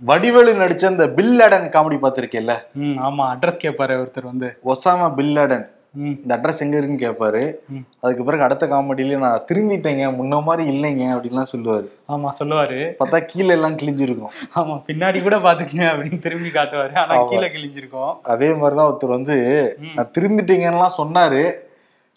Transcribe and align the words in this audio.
வடிவேலு 0.00 0.54
நடிச்ச 0.54 0.86
அந்த 0.86 1.06
பில்லடன் 1.06 1.68
காமெடி 1.68 1.98
பார்த்திருக்கேல்ல? 2.02 2.52
ம் 2.72 2.98
ஆமா 2.98 3.22
அட்ரஸ் 3.22 3.62
கேட்பாரு 3.62 4.06
ஒருத்தர் 4.06 4.24
வந்து. 4.24 4.58
Osama 4.64 5.12
bin Laden. 5.16 5.74
இந்த 5.94 6.36
அட்ரஸ் 6.36 6.60
எங்க 6.60 6.78
இருக்குன்னு 6.78 7.10
கேட்பாரு. 7.10 7.54
அதுக்கு 8.00 8.24
பிறகு 8.24 8.42
அடுத்த 8.42 8.66
காமெடியில 8.66 9.18
நான் 9.18 9.40
திருந்திட்டேங்க 9.52 10.14
முன்ன 10.14 10.42
மாதிரி 10.42 10.78
இல்லைங்க 10.78 11.18
அப்படின்லாம் 11.18 11.56
சொல்லுவாரு. 11.56 11.88
ஆமா 12.08 12.28
சொல்லுவாரு. 12.44 12.92
பார்த்தா 13.04 13.20
கீழே 13.20 13.48
எல்லாம் 13.48 13.76
கிழிஞ்சிருக்கும். 13.76 14.30
ஆமா 14.54 14.82
பின்னாடி 14.86 15.22
கூட 15.22 15.36
பாத்துக்கங்க 15.36 15.84
அப்படின்னு 15.86 16.18
திரும்பி 16.18 16.48
காட்டுவாரு. 16.48 16.96
ஆனா. 16.96 17.24
கீழே 17.24 17.46
கிழிஞ்சிருக்கும். 17.46 18.20
அதே 18.22 18.54
மாதிரிதான் 18.54 18.92
ஒருத்தர் 18.92 19.08
வந்து. 19.08 19.78
நான் 19.94 20.10
திருந்திட்டீங்கன்னுலாம் 20.18 20.98
சொன்னாரு. 20.98 21.52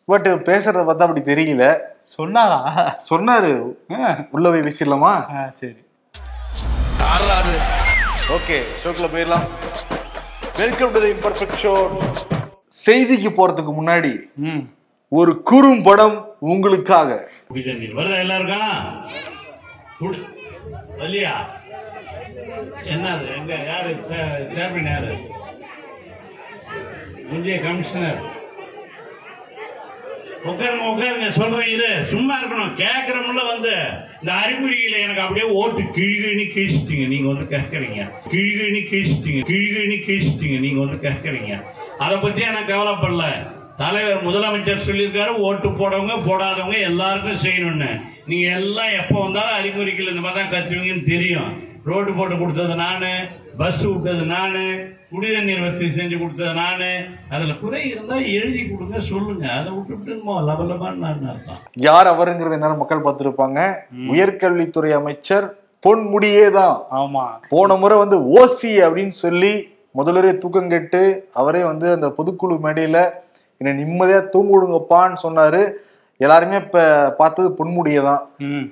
பட் 0.05 0.27
பேசுறத 0.27 0.79
பார்த்தா 0.79 1.07
அப்படி 1.07 1.21
தெரியல. 1.21 1.77
சொன்னாரா? 2.03 2.95
சொன்னாரு. 3.09 3.73
உள்ள 4.31 4.49
போய் 4.49 4.59
பேசிடலாமா? 4.59 5.03
ஆ, 5.03 5.53
சரி 7.09 7.53
ஓகே 8.33 8.57
ஷோக்குள்ள 8.81 9.07
போயிடலாம். 9.09 9.45
Welcome 10.57 10.91
to 10.91 10.99
the 10.99 11.09
imperfect 11.09 11.59
show 11.61 11.73
செய்திக்கு 12.85 13.29
போறதுக்கு 13.29 13.71
முன்னாடி 13.75 14.11
ம். 14.45 14.61
ஒரு 15.11 15.41
குறும்படம் 15.41 16.17
உங்களுக்காக. 16.47 17.09
என்னது? 22.89 23.25
எங்க 23.37 23.53
யாரு? 23.65 23.91
சேர்மன் 24.53 24.89
யாரு? 24.89 25.13
முந்தைய 27.29 27.57
கமிஷனர் 27.59 28.19
உட்காருங்க 30.45 30.85
உட்காருங்க 30.91 31.29
சொல்றேன் 31.29 31.71
இது 31.75 32.05
சும்மா 32.05 32.39
இருக்கணும். 32.41 32.73
கேட்கறமுள்ள 32.83 33.41
வந்து 33.53 33.73
இந்த 34.21 34.31
அறிகுறியில 34.41 34.99
எனக்கு 35.05 35.21
அப்படியே 35.21 35.47
ஓட்டு 35.47 35.81
கிழிகிழி 35.81 36.45
கீழ்ச்சிட்டீங்க. 36.55 37.07
நீங்க 37.07 37.27
வந்து 37.27 37.45
கேட்கறீங்க 37.55 37.99
கிழிகிழி 38.33 38.81
கீழ்ச்சிட்டீங்க. 38.91 39.41
கிழிகிழி 39.51 39.97
கீழ்ச்சிட்டீங்க. 40.07 40.59
நீங்க 40.59 40.79
வந்து 40.79 41.09
கேட்கறீங்க 41.09 41.63
அதை 41.97 42.17
பத்தி 42.17 42.41
எனக்கு 42.41 42.73
கவலைப்படல. 42.73 43.25
தலைவர் 43.77 44.25
முதலமைச்சர் 44.27 44.87
சொல்லியிருக்காரு 44.87 45.29
ஓட்டு 45.47 45.69
போடவங்க 45.69 46.15
போடாதவங்க 46.29 46.79
எல்லாருக்கும் 46.79 47.43
செய்யணும்னு. 47.43 48.01
நீங்க 48.25 48.47
எல்லாம் 48.49 48.95
எப்போ 49.01 49.21
வந்தாலும் 49.21 49.57
அறிகுறிகள் 49.59 50.07
இந்த 50.07 50.21
மாதிரி 50.21 50.49
தான் 50.49 50.53
கத்துவீங்கன்னு 50.55 51.03
தெரியும். 51.03 51.67
ரோடு 51.83 52.13
போட்டு 52.13 52.37
கொடுத்தது 52.37 52.75
நானு. 52.75 53.11
பஸ் 53.59 53.79
விட்டது 53.91 54.23
நானு 54.33 54.61
குடிநீர் 55.11 55.63
வசதி 55.63 55.87
செஞ்சு 55.95 56.15
கொடுத்தது 56.19 56.51
நானு. 56.59 56.89
அதுல 57.33 57.53
குறை 57.61 57.81
இருந்தா 57.91 58.17
எழுதி 58.35 58.61
கொடுங்க 58.65 58.99
சொல்லுங்க. 59.09 59.45
அதை 59.59 59.69
விட்டுட்டு 59.75 60.11
லபலபான்னு 60.49 61.07
அர்த்தம். 61.31 61.57
யார் 61.87 62.07
அவருங்கிறது 62.11 62.57
என்ன 62.57 62.69
மக்கள் 62.81 63.05
பார்த்திருப்பாங்க. 63.05 63.59
உயர்கல்வித்துறை 64.13 64.91
அமைச்சர் 64.99 65.47
பொன்முடியே 65.85 66.45
தான். 66.59 66.77
ஆமா. 66.99 67.25
போன 67.53 67.75
முறை 67.81 67.97
வந்து 68.03 68.19
ஓசி 68.37 68.71
அப்படின்னு 68.85 69.15
சொல்லி 69.25 69.53
முதல்வரே 69.99 70.31
தூக்கம் 70.43 70.71
கெட்டு 70.73 71.01
அவரே 71.41 71.61
வந்து 71.71 71.87
அந்த 71.95 72.07
பொதுக்குழு 72.17 72.57
மேடையில 72.65 72.99
என்னை 73.61 73.71
நிம்மதியா 73.81 74.19
தூங்க 74.35 74.51
விடுங்கப்பான்னு 74.55 75.17
சொன்னாரு. 75.25 75.61
எல்லாருமே 76.25 76.57
இப்ப 76.65 76.85
பார்த்தது 77.19 77.49
பொன்முடியை 77.59 78.01
தான். 78.09 78.23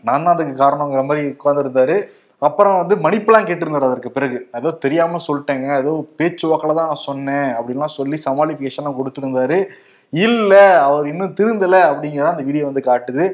நான் 0.08 0.26
தான் 0.26 0.36
அதுக்கு 0.36 0.56
காரணங்கிற 0.64 1.04
மாதிரி 1.10 1.24
உட்காந்துருந்தாரு 1.36 1.98
அப்புறம் 2.42 2.76
வந்து 2.80 2.96
மன்னிப்பெல்லாம் 3.04 3.48
கேட்டிருந்தாரு 3.50 3.88
அதற்கு 3.90 4.10
பிறகு. 4.18 4.40
ஏதோ 4.60 4.70
தெரியாம 4.84 5.20
சொல்லிட்டேங்க. 5.28 5.68
ஏதோ 5.84 5.92
பேச்சுவாக்கில் 6.20 6.78
தான் 6.80 6.90
நான் 6.92 7.06
சொன்னேன் 7.10 7.48
அப்படின்லாம் 7.58 7.98
சொல்லி 8.00 8.18
சமாளிஃபிகேஷன்லாம் 8.26 8.98
கொடுத்துருந்தாரு. 9.00 9.60
இல்ல 10.14 10.54
அவர் 10.88 11.06
இன்னும் 11.12 11.34
திருந்தல 11.40 11.78
அப்படிங்கிறத 11.92 12.34
அந்த 12.34 12.44
வீடியோ 12.50 12.66
வந்து 12.70 12.84
காட்டுது. 12.90 13.26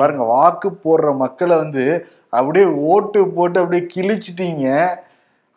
பாருங்க 0.00 0.22
வாக்கு 0.34 0.70
போடுற 0.84 1.10
மக்களை 1.24 1.56
வந்து 1.64 1.84
அப்படியே 2.38 2.66
ஓட்டு 2.92 3.20
போட்டு 3.36 3.60
அப்படியே 3.62 3.84
கிழிச்சிட்டீங்க. 3.94 4.66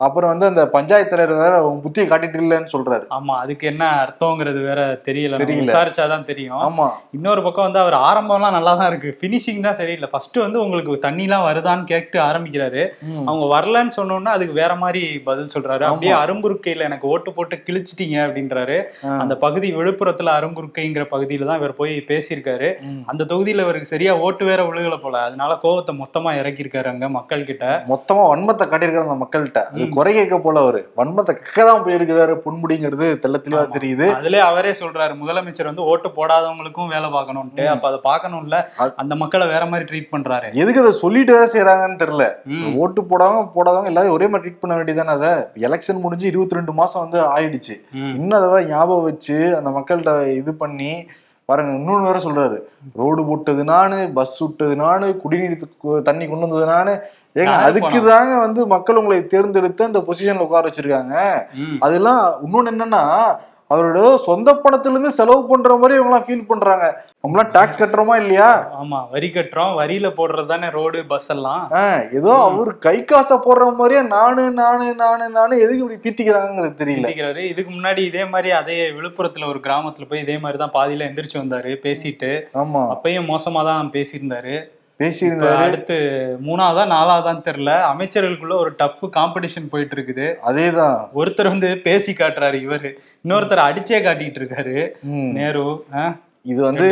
அப்புறம் 0.02 0.32
வந்து 0.32 0.46
அந்த 0.50 0.62
பஞ்சாயத்து 0.74 1.12
தலைவர் 1.14 1.42
வேற 1.42 1.56
உங்க 1.64 1.80
புத்தியை 1.86 2.06
காட்டிட்டு 2.10 2.38
இல்லைன்னு 2.44 2.72
சொல்றாரு 2.74 3.06
ஆமா 3.16 3.34
அதுக்கு 3.44 3.66
என்ன 3.72 3.84
அர்த்தங்கிறது 4.04 4.60
வேற 4.68 4.82
தெரியல. 5.08 5.40
விசாரிச்சாதான் 5.62 6.24
தெரியும் 6.30 6.62
ஆமா 6.68 6.86
இன்னொரு 7.18 7.42
பக்கம் 7.46 7.68
வந்து 7.68 7.82
அவர் 7.82 7.96
ஆரம்பம்லாம் 8.10 8.56
நல்லா 8.58 8.74
தான் 8.82 8.90
இருக்கு 8.92 9.10
ஃபினிஷிங் 9.20 9.66
தான் 9.66 9.78
சரியில்லை 9.80 10.10
ஃபர்ஸ்ட் 10.14 10.38
வந்து 10.44 10.60
உங்களுக்கு 10.66 10.94
தண்ணிலாம் 11.08 11.44
வருதான்னு 11.48 11.84
கேட்டு 11.92 12.20
ஆரம்பிக்கிறாரு. 12.28 12.84
அவங்க 13.28 13.48
வரலன்னு 13.56 13.94
சொன்னோன்னா 13.98 14.34
அதுக்கு 14.38 14.56
வேற 14.62 14.72
மாதிரி 14.84 15.02
பதில் 15.28 15.52
சொல்றாரு. 15.56 15.86
அப்படியே 15.90 16.14
அருங்குறுக்கையில 16.22 16.88
எனக்கு 16.90 17.10
ஓட்டு 17.14 17.34
போட்டு 17.40 17.58
கிழிச்சிட்டீங்க 17.68 18.18
அப்படின்றாரு. 18.28 18.78
அந்த 19.24 19.38
பகுதி 19.44 19.70
விழுப்புரத்துல 19.80 20.38
அருங்குறுக்கைங்கிற 20.40 21.06
பகுதியில 21.14 21.50
தான் 21.52 21.62
இவர் 21.64 21.76
போய் 21.82 21.94
பேசியிருக்காரு. 22.14 22.72
அந்த 23.12 23.22
தொகுதியில 23.34 23.68
இவருக்கு 23.68 23.94
சரியா 23.94 24.16
ஓட்டு 24.26 24.50
வேற 24.52 24.62
விழுகல 24.70 24.98
போல 25.04 25.26
அதனால 25.28 25.60
கோவத்தை 25.66 25.96
மொத்தமா 26.02 26.32
இறக்கியிருக்காரு 26.42 26.94
அங்க 26.94 27.12
மக்கள் 27.20 27.48
கிட்ட 27.52 27.66
மொத்தமா 27.94 28.24
வன்மத்தை 28.32 28.68
காட்டியிருக்காரு 28.68 29.08
அந்த 29.10 29.22
மக்கள்கிட்ட. 29.26 29.62
குறை 29.96 30.12
கேட்க 30.18 30.36
போல 30.44 30.62
அவரு. 30.66 30.82
வன்மத்தை 31.00 31.34
கக்க 31.40 31.66
தான் 31.70 31.84
போயிருக்காரு 31.86 32.34
பொன்முடிங்கிறது 32.46 33.08
தெள்ள 33.24 33.38
தெளிவா. 33.46 33.64
தெரியுது. 33.76 34.08
அதுல 34.20 34.42
அவரே 34.50 34.72
சொல்றாரு 34.82 35.14
முதலமைச்சர் 35.22 35.70
வந்து 35.72 35.88
ஓட்டு 35.92 36.10
போடாதவங்களுக்கும் 36.18 36.92
வேலை 36.96 37.10
பார்க்கணும்ட்டு. 37.18 37.66
அப்ப 37.74 37.88
அதை 37.92 38.00
பார்க்கணும்ல. 38.10 38.60
அந்த 39.04 39.16
மக்களை 39.24 39.48
வேற 39.54 39.64
மாதிரி 39.74 39.88
ட்ரீட் 39.92 40.12
பண்றாரு. 40.16 40.50
எதுக்கு 40.64 40.84
அதை 40.84 40.94
சொல்லிட்டு 41.04 41.36
வேற 41.38 41.48
செய்யறாங்கன்னு 41.56 42.02
தெரியல. 42.04 42.28
ஓட்டு 42.84 43.04
போடாம 43.14 43.46
போடாதவங்க 43.56 43.94
எல்லாரும் 43.94 44.18
ஒரே 44.18 44.28
மாதிரி 44.32 44.46
ட்ரீட் 44.46 44.62
பண்ண 44.64 44.76
வேண்டியதானே 44.80 45.16
அதை? 45.20 45.34
எலெக்ஷன் 45.68 46.04
முடிஞ்சு 46.06 46.30
இருபத்தி 46.32 46.60
ரெண்டு 46.60 46.76
மாசம் 46.82 47.04
வந்து 47.06 47.22
ஆயிடுச்சு. 47.36 47.78
இன்னும் 48.20 48.38
அதை 48.42 48.66
ஞாபகம் 48.74 49.08
வச்சு 49.10 49.40
அந்த 49.60 49.72
மக்கள்கிட்ட 49.78 50.14
இது 50.42 50.54
பண்ணி 50.64 50.92
பாருங்க 51.50 51.72
இன்னொன்னு 51.78 52.08
வேற 52.08 52.20
சொல்றாரு 52.24 52.58
ரோடு 52.96 53.22
போட்டது 53.26 53.62
நானு 53.70 53.98
பஸ் 54.16 54.38
விட்டது 54.42 54.74
நானு 54.82 55.08
குடிநீர் 55.22 55.56
தண்ணி 56.04 56.26
கொண்டு 56.26 56.46
வந்தது 56.46 56.68
நானு 56.72 56.94
ஏங்க 57.36 57.56
அதுக்கு? 57.66 57.98
தாங்க 58.08 58.34
வந்து 58.40 58.62
மக்கள் 58.68 59.00
உங்களை 59.00 59.18
தேர்ந்தெடுத்து 59.28 59.88
அந்த 59.88 60.00
பொசிஷன்ல 60.08 60.46
உட்கார 60.46 60.68
வச்சிருக்காங்க. 60.68 61.16
அதெல்லாம் 61.80 62.24
இன்னொன்னு 62.46 62.72
என்னன்னா 62.74 63.04
அவரோட 63.72 64.00
சொந்த 64.28 64.50
பணத்துல 64.64 64.94
இருந்து 64.94 65.12
செலவு 65.12 65.42
பண்ற 65.48 65.76
மாதிரி 65.78 65.98
இவங்கெல்லாம் 65.98 66.26
ஃபீல் 66.28 66.48
பண்றாங்க. 66.48 66.86
நம்மளாம் 67.24 67.52
டாக்ஸ் 67.52 67.80
கட்டுறோமா 67.82 68.16
இல்லையா? 68.16 68.48
ஆமா 68.80 69.00
வரி 69.12 69.28
கட்டுறோம். 69.28 69.74
வரியில 69.80 70.08
போடுறது 70.10 70.48
தானே 70.48 70.70
ரோடு 70.70 71.06
பஸ் 71.06 71.30
எல்லாம். 71.30 71.64
ஏதோ 72.20 72.32
அவர் 72.48 72.72
கை 72.78 73.06
காசை 73.06 73.38
போடுற 73.38 73.76
மாதிரியே 73.76 74.02
நானு 74.08 74.44
நானு 74.52 74.88
நானு 74.96 75.30
நானு 75.30 75.60
எதுக்கு 75.60 75.84
இப்படி 75.84 76.00
பீத்திக்கிறாங்கிறது 76.06 76.80
தெரியல. 76.82 77.14
இதுக்கு 77.52 77.72
முன்னாடி 77.74 78.04
இதே 78.12 78.26
மாதிரி 78.26 78.52
அதே 78.52 78.92
விழுப்புரத்துல 78.98 79.48
ஒரு 79.48 79.60
கிராமத்துல 79.68 80.10
போய் 80.10 80.20
இதே 80.20 80.38
மாதிரி 80.38 80.58
தான் 80.58 80.76
பாதியில 80.80 81.08
எந்திரிச்சு 81.10 81.42
வந்தாரு 81.44 81.74
பேசிட்டு. 81.86 82.32
ஆமா. 82.64 82.84
அப்பயும் 82.96 83.32
மோசமா 83.34 83.64
தான் 83.64 83.94
பேசியிருந்தாரு. 83.94 84.56
பேசியிருந்தாரு. 85.02 85.60
அடுத்து 85.66 85.98
மூணாவதா 86.48 86.84
நாலாவதான்னு 86.96 87.46
தெரியல. 87.50 87.74
அமைச்சர்களுக்குள்ள 87.92 88.56
ஒரு 88.64 88.72
டஃப் 88.82 89.04
காம்படிஷன் 89.18 89.70
போயிட்டு 89.74 89.96
இருக்குது 89.98 90.26
அதேதான். 90.50 90.98
ஒருத்தர் 91.20 91.54
வந்து 91.54 91.70
பேசி 91.86 92.14
காட்டுறாரு 92.14 92.58
இவரு. 92.66 92.92
இன்னொருத்தர் 93.26 93.68
அடிச்சே 93.68 94.00
காட்டிட்டு 94.08 94.42
இருக்காரு. 94.42 94.76
நேரு? 95.38 95.68
இது 96.52 96.60
வந்து 96.68 96.86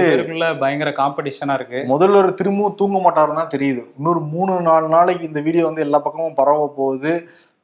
பயங்கர 0.61 0.89
காம்படிஷனா 1.01 1.53
இருக்கு. 1.59 1.79
முதல்வர் 1.91 2.37
திரும்பவும் 2.39 2.77
தூங்க 2.79 2.97
மாட்டாருன்னு 3.03 3.41
தான் 3.41 3.53
தெரியுது. 3.55 3.83
இன்னொரு 3.97 4.21
மூணு 4.33 4.53
நாலு 4.69 4.87
நாளைக்கு 4.95 5.29
இந்த 5.29 5.41
வீடியோ 5.45 5.65
வந்து 5.65 5.85
எல்லா 5.85 5.99
பக்கமும் 6.05 6.39
பரவ 6.39 6.65
போகுது. 6.79 7.13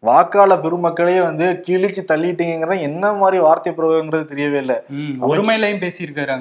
வாக்காள 0.03 0.53
பெருமக்களையே 0.63 1.21
வந்து 1.23 1.63
கிழிச்சு 1.67 2.01
தள்ளிட்டீங்கிறத 2.11 2.81
என்ன 2.81 3.13
மாதிரி 3.13 3.37
வார்த்தை 3.43 3.73
பிரயோகங்கிறது 3.77 4.25
தெரியவே 4.31 4.57
இல்லை. 4.63 4.75
ஒருமையிலையும் 5.27 5.83
பேசியிருக்காரு 5.83 6.31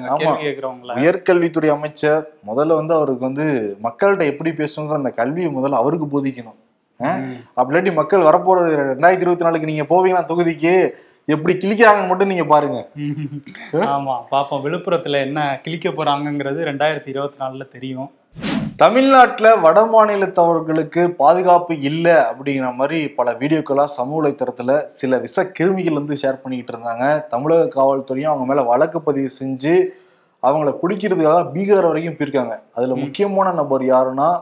உயர்கல்வித்துறை 1.03 1.69
அமைச்சர் 1.69 2.23
முதல்ல 2.47 2.75
வந்து 2.79 2.93
அவருக்கு 2.93 3.27
வந்து 3.29 3.45
மக்கள்கிட்ட 3.83 4.25
எப்படி 4.33 4.51
பேசணுங்கிற 4.51 4.99
அந்த 5.01 5.09
கல்வியை 5.09 5.51
முதல்ல 5.55 5.81
அவருக்கு 5.83 6.07
போதிக்கணும். 6.13 6.59
அப்படிலாட்டி 7.57 7.93
மக்கள் 7.93 8.27
வரப்போறது 8.29 8.69
ரெண்டாயிரத்தி 8.91 9.25
இருபத்தி 9.25 9.45
நாலுக்கு 9.45 9.71
நீங்க 9.71 9.85
போவீங்களா 9.93 10.23
தொகுதிக்கு 10.31 10.73
எப்படி 11.25 11.53
கிழிக்கிறாங்கன்னு 11.57 12.07
மட்டும் 12.07 12.27
நீங்க 12.27 12.45
பாருங்க. 12.45 12.89
ஆமா 13.95 14.15
பாப்போம். 14.31 14.63
விழுப்புரத்துல 14.65 15.21
என்ன 15.27 15.59
கிழிக்க 15.63 15.89
போறாங்கங்கிறது 15.89 16.59
ரெண்டாயிரத்தி 16.69 17.07
இருபத்தி 17.07 17.45
நாலுல 17.45 17.67
தெரியும். 17.67 18.11
தமிழ்நாட்டுல 18.75 19.59
வட 19.59 19.81
மாநிலத்தவர்களுக்கு 19.81 21.07
பாதுகாப்பு 21.07 21.79
இல்லை 21.79 22.11
அப்படிங்கிற 22.11 22.73
மாதிரி 22.75 23.09
பல 23.09 23.31
வீடியோக்கெல்லாம் 23.31 23.91
சமூக 23.97 24.17
வலைத்தளத்துல 24.21 24.85
சில 24.85 25.17
விஷ 25.17 25.51
கிருமிகள் 25.59 25.93
வந்து 25.93 26.17
ஷேர் 26.21 26.41
பண்ணிக்கிட்டு 26.41 26.73
இருந்தாங்க. 26.73 27.27
தமிழக 27.27 27.69
காவல்துறையும் 27.75 28.31
அவங்க 28.31 28.45
மேல 28.45 28.61
வழக்கு 28.61 29.01
பதிவு 29.01 29.29
செஞ்சு 29.39 29.73
அவங்கள 30.43 30.73
பிடிக்கிறதுக்காக 30.81 31.43
பீகார் 31.53 31.87
வரைக்கும் 31.87 32.13
போயிருக்காங்க. 32.13 32.59
அதுல 32.73 32.95
முக்கியமான 32.95 33.51
நபர் 33.51 33.81
யாருன்னா 33.81 34.41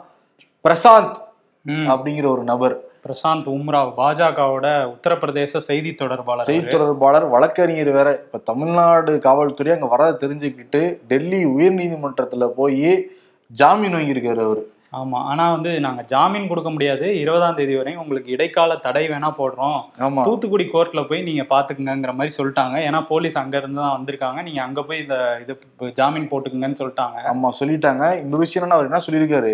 பிரசாந்த். 0.65 1.17
அப்படிங்கிற 1.65 2.27
ஒரு 2.27 2.43
நபர். 2.43 2.77
பிரசாந்த் 3.05 3.47
உம்ராவ் 3.47 3.91
பாஜகவோட 3.97 4.67
உத்தரப்பிரதேச 4.95 5.57
செய்தி 5.57 5.93
தொடர்பாளர் 5.93 6.45
செய்தி. 6.45 6.67
தொடர்பாளர் 6.67 7.25
வழக்கறிஞர் 7.25 7.89
வேற. 7.89 8.11
இப்ப 8.11 8.37
தமிழ்நாடு 8.37 9.19
காவல்துறை 9.19 9.79
அங்க 9.79 9.97
வரதை 9.97 10.23
தெரிஞ்சுக்கிட்டு 10.25 10.97
டெல்லி 11.07 11.45
உயர்நீதிமன்றத்துல 11.45 12.47
போய் 12.47 13.11
ஜாமீன் 13.51 13.95
வாங்கியிருக்காரு 13.95 14.39
அவரு. 14.39 14.61
ஆமா 14.99 15.17
ஆனா 15.17 15.51
வந்து 15.51 15.79
நாங்க 15.79 16.01
ஜாமீன் 16.01 16.47
கொடுக்க 16.47 16.69
முடியாது. 16.69 17.19
இருபதாம் 17.19 17.55
தேதி 17.55 17.75
வரையும் 17.75 18.01
உங்களுக்கு 18.01 18.31
இடைக்கால 18.31 18.75
தடை 18.75 19.09
வேணா 19.09 19.29
போடுறோம். 19.37 20.23
தூத்துக்குடி 20.27 20.69
கோர்ட்ல 20.73 21.07
போய் 21.07 21.21
நீங்க 21.21 21.43
பாத்துக்குங்கிற 21.43 22.13
மாதிரி 22.13 22.35
சொல்லிட்டாங்க. 22.37 22.75
ஏன்னா 22.87 23.05
போலீஸ் 23.05 23.37
அங்க 23.37 23.57
இருந்து 23.57 23.81
தான் 23.81 23.95
வந்திருக்காங்க. 23.97 24.41
நீங்க 24.41 24.61
அங்க 24.61 24.83
போய் 24.83 24.97
இந்த 24.97 25.39
இது 25.41 25.93
ஜாமீன் 25.93 26.29
போட்டுக்குங்கன்னு 26.31 26.81
சொல்லிட்டாங்க. 26.81 27.17
ஆமா 27.33 27.51
சொல்லிட்டாங்க. 27.59 28.17
இன்னொரு 28.23 28.39
விஷயம் 28.39 28.75
அவர் 28.77 28.89
என்ன 28.91 29.01
சொல்லியிருக்காரு? 29.07 29.53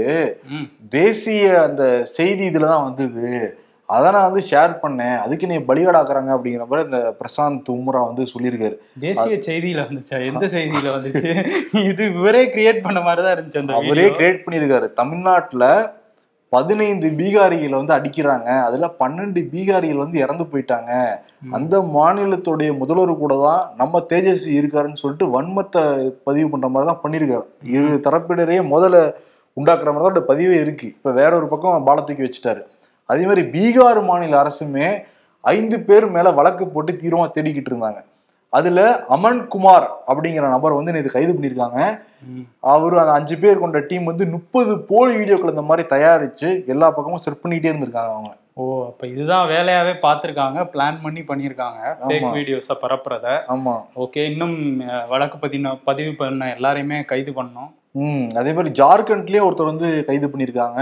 ம், 0.50 0.68
தேசிய 0.90 1.62
அந்த 1.62 2.04
செய்தி 2.04 2.50
இதுல 2.50 2.72
தான் 2.74 2.84
வந்தது. 2.84 3.60
அதை 3.95 4.07
நான் 4.13 4.25
வந்து 4.30 4.42
ஷேர் 4.50 4.72
பண்ணேன். 4.81 5.18
அதுக்கு 5.25 5.45
நீ 5.51 5.57
பலியாடாக்குறாங்க 5.68 6.31
அப்படிங்கிற 6.36 6.63
மாதிரி 6.69 6.88
இந்த 6.88 7.00
பிரசாந்த் 7.19 7.69
உம்ரா 7.75 8.00
வந்து 8.07 8.24
சொல்லியிருக்காரு. 8.31 8.75
தேசிய 9.04 9.36
செய்தியில 9.45 9.84
வந்துச்சா? 9.89 10.18
எந்த 10.30 10.45
செய்தியில 10.56 10.88
வந்துச்சு? 10.95 11.30
இது 11.92 12.06
இவரே 12.16 12.42
கிரியேட் 12.56 12.81
பண்ண 12.88 13.01
மாதிரி 13.06 13.24
தான் 13.25 13.36
இருந்துச்சு 13.36 13.62
அந்த 13.62 13.75
அவரே. 13.80 14.07
கிரியேட் 14.18 14.44
பண்ணியிருக்காரு. 14.45 14.89
தமிழ்நாட்டுல 15.01 15.66
பதினைந்து 16.56 17.07
பீகாரிகள் 17.19 17.80
வந்து 17.80 17.95
அடிக்கிறாங்க. 17.95 18.50
அதுல 18.68 18.86
பன்னெண்டு 19.01 19.42
பீகாரிகள் 19.54 20.04
வந்து 20.04 20.18
இறந்து 20.25 20.44
போயிட்டாங்க. 20.51 20.92
அந்த 21.57 21.81
மாநிலத்துடைய 21.95 22.72
முதல்வர் 22.81 23.12
கூட 23.24 23.33
தான் 23.48 23.63
நம்ம 23.81 24.01
தேஜஸ்வி 24.12 24.54
இருக்காருன்னு 24.60 25.01
சொல்லிட்டு 25.04 25.28
வன்மத்தை 25.36 25.83
பதிவு 26.30 26.48
பண்ற 26.54 26.69
மாதிரி 26.74 26.90
தான் 26.92 27.04
பண்ணியிருக்காரு. 27.04 27.45
இரு 27.75 28.00
தரப்பினரையே 28.07 28.63
முதல்ல 28.74 29.01
உண்டாக்குற 29.57 29.92
மாதிரி 29.94 30.16
தான் 30.18 30.30
பதிவே 30.31 30.57
இருக்கு. 30.63 30.88
இப்ப 30.98 31.12
வேற 31.19 31.31
ஒரு 31.40 31.48
பக்கம் 31.54 31.88
பால 31.90 32.01
தூக்கி 32.07 32.25
வச்சுட்டாரு. 32.25 32.63
அதே 33.09 33.24
மாதிரி 33.30 33.44
பீகார் 33.56 34.01
மாநில 34.09 34.36
அரசுமே 34.44 34.88
ஐந்து 35.44 35.77
பேர் 35.88 36.06
மேல 36.15 36.31
வழக்கு 36.38 36.63
போட்டு 36.68 36.94
தீவிரமா 37.01 37.25
தேடிக்கிட்டு 37.36 37.71
இருந்தாங்க. 37.71 38.00
அதுல 38.54 38.81
அமன் 39.15 39.39
குமார் 39.54 39.86
அப்படிங்கிற 40.09 40.45
நபர் 40.54 40.77
வந்து 40.77 40.94
நேற்று 40.95 41.15
கைது 41.15 41.31
பண்ணியிருக்காங்க. 41.33 41.80
அவர் 42.74 42.95
அந்த 43.01 43.13
அஞ்சு 43.19 43.36
பேர் 43.42 43.62
கொண்ட 43.63 43.80
டீம் 43.89 44.09
வந்து 44.12 44.25
முப்பது 44.36 44.74
போலி 44.89 45.13
வீடியோக்கள் 45.19 45.54
இந்த 45.56 45.65
மாதிரி 45.69 45.83
தயாரிச்சு 45.95 46.50
எல்லா 46.74 46.89
பக்கமும் 46.95 47.24
செட் 47.25 47.42
பண்ணிட்டே 47.44 47.71
இருந்திருக்காங்க 47.71 48.13
அவங்க. 48.15 48.31
ஓ 48.62 48.65
அப்ப 48.86 49.07
இதுதான் 49.07 49.50
வேலையாவே 49.54 49.94
பார்த்திருக்காங்க 50.06 50.59
பிளான் 50.74 50.95
பண்ணி 51.04 51.21
பண்ணியிருக்காங்க 51.21 51.81
ஃபேக். 52.00 52.30
வீடியோஸை 52.38 52.75
பரப்புறத. 52.83 53.36
ஆமா. 53.56 53.75
ஓகே 54.04 54.24
இன்னும் 54.31 54.56
வழக்கு 55.12 55.38
பதின 55.44 55.75
பதிவு 55.89 56.13
பண்ண 56.21 56.48
எல்லாரையுமே 56.57 57.00
கைது 57.12 57.33
பண்ணோம். 57.42 57.69
ம் 58.06 58.25
அதே 58.39 58.51
மாதிரி 58.54 58.71
ஜார்க்கண்ட்லயே 58.81 59.44
ஒருத்தர் 59.45 59.71
வந்து 59.74 59.89
கைது 60.07 60.27
பண்ணியிருக்காங்க. 60.31 60.81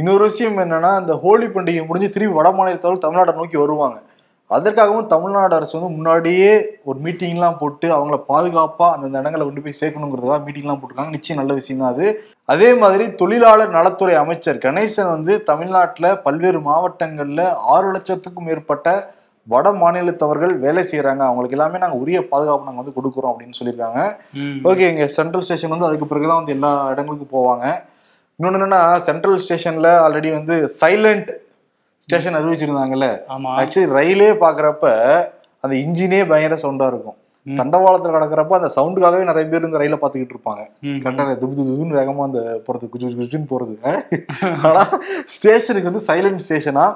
இன்னொரு 0.00 0.22
விஷயம் 0.30 0.58
என்னன்னா 0.64 0.90
இந்த 1.02 1.14
ஹோலி 1.22 1.46
பண்டிகை 1.54 1.82
முடிஞ்சு 1.88 2.14
திரும்பி 2.14 2.36
வட 2.38 2.48
மாநிலத்தவர்கள் 2.56 3.04
தமிழ்நாட்டை 3.04 3.34
நோக்கி 3.40 3.58
வருவாங்க. 3.62 3.98
அதற்காகவும் 4.50 5.08
தமிழ்நாடு 5.12 5.54
அரசு 5.56 5.74
வந்து 5.76 5.96
முன்னாடியே 5.96 6.52
ஒரு 6.88 6.98
மீட்டிங்லாம் 7.04 7.58
போட்டு 7.62 7.86
அவங்கள 7.96 8.16
பாதுகாப்பா 8.30 8.86
அந்தந்த 8.92 9.20
இடங்களை 9.22 9.42
கொண்டு 9.44 9.64
போய் 9.64 9.78
சேர்க்கணுங்கிறதுக்காக 9.80 10.44
மீட்டிங்லாம் 10.46 10.78
போட்டிருக்காங்க. 10.78 11.14
நிச்சயம் 11.16 11.40
நல்ல 11.40 11.54
விஷயம் 11.58 11.82
தான் 11.82 11.92
அது. 11.94 12.06
அதே 12.54 12.70
மாதிரி 12.82 13.06
தொழிலாளர் 13.22 13.74
நலத்துறை 13.76 14.14
அமைச்சர் 14.22 14.62
கணேசன் 14.64 15.12
வந்து 15.16 15.34
தமிழ்நாட்டுல 15.50 16.14
பல்வேறு 16.26 16.60
மாவட்டங்கள்ல 16.68 17.44
ஆறு 17.74 17.90
லட்சத்துக்கும் 17.96 18.48
மேற்பட்ட 18.50 18.96
வட 19.52 19.68
மாநிலத்தவர்கள் 19.82 20.54
வேலை 20.64 20.82
செய்யறாங்க 20.88 21.22
அவங்களுக்கு 21.26 21.56
எல்லாமே 21.58 21.82
நாங்க 21.84 21.98
உரிய 22.02 22.18
பாதுகாப்பு 22.32 22.68
நாங்க 22.68 22.82
வந்து 22.82 22.96
கொடுக்குறோம் 22.96 23.32
அப்படின்னு 23.32 23.58
சொல்லியிருக்காங்க. 23.58 24.00
ஓகே 24.70 24.88
இங்க 24.94 25.06
சென்ட்ரல் 25.18 25.46
ஸ்டேஷன் 25.46 25.74
வந்து 25.74 25.88
அதுக்கு 25.90 26.10
பிறகுதான் 26.10 26.40
வந்து 26.40 26.56
எல்லா 26.56 26.72
இடங்களுக்கும் 26.94 27.34
போவாங்க. 27.36 27.66
இன்னொன்னு 28.38 28.58
என்னன்னா 28.58 28.78
சென்ட்ரல் 29.06 29.40
ஸ்டேஷன்ல 29.42 29.88
ஆல்ரெடி 30.02 30.28
வந்து 30.32 30.56
சைலண்ட் 30.74 31.30
ஸ்டேஷன் 32.04 32.36
அறிவிச்சிருந்தாங்கல்ல 32.38 33.06
ஆக்சுவலி 33.60 33.88
ரயிலே 33.96 34.28
பாக்குறப்ப 34.42 34.84
அந்த 35.64 35.74
இன்ஜினே 35.80 36.20
பயங்கர 36.28 36.56
சவுண்டா 36.62 36.86
இருக்கும். 36.90 37.16
தண்டவாளத்துல 37.46 38.12
கிடக்குறப்ப 38.14 38.54
அந்த 38.56 38.68
சவுண்டுக்காகவே 38.74 39.24
நிறைய 39.28 39.46
பேர் 39.46 39.66
இந்த 39.66 39.78
ரயில 39.82 39.96
பாத்துக்கிட்டு 39.98 40.34
இருப்பாங்க 40.34 40.62
ம். 40.86 41.00
கரெக்டா 41.02 41.24
துபு 41.40 41.56
துபுன்னு 41.60 41.98
வேகமா 41.98 42.22
அந்த 42.28 42.40
போறது 42.66 42.86
குஜு 42.92 43.04
குஜு 43.06 43.18
குஜுன்னு 43.20 43.50
போறது 43.52 43.74
ஆனா 44.64 44.84
ஸ்டேஷனுக்கு 45.34 45.90
வந்து 45.90 46.04
சைலண்ட் 46.08 46.44
ஸ்டேஷனா 46.46 46.86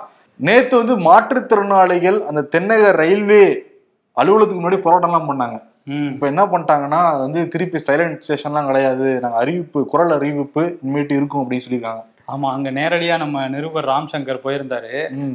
நேத்து 0.41 0.75
வந்து 0.79 0.97
மாற்றுத்திறனாளிகள் 1.07 2.21
அந்த 2.29 2.43
தென்னக 2.55 2.93
ரயில்வே 2.97 3.45
அலுவலகத்துக்கு 4.17 4.63
முன்னாடி 4.63 4.81
போராட்டம்லாம் 4.87 5.29
பண்ணாங்க. 5.29 5.59
இப்போ 5.87 6.27
என்ன 6.33 6.43
பண்ணிட்டாங்கன்னா 6.51 7.01
அது 7.13 7.21
வந்து 7.27 7.41
திருப்பி 7.53 7.79
சைலண்ட் 7.87 8.23
ஸ்டேஷன்லாம் 8.25 8.69
கிடையாது. 8.71 9.07
நாங்க 9.25 9.39
அறிவிப்பு 9.43 9.81
குரல் 9.93 10.17
அறிவிப்பு 10.17 10.63
இனிமேட்டு 10.83 11.19
இருக்கும் 11.19 11.43
அப்படின்னு 11.43 11.65
சொல்லியிருக்காங்க. 11.67 12.03
ஆமா 12.33 12.49
அங்க 12.57 12.69
நேரடியா 12.79 13.15
நம்ம 13.23 13.37
நிருபர் 13.55 13.89
ராம் 13.91 14.11
சங்கர் 14.13 14.45
போயிருந்தாரு. 14.45 14.93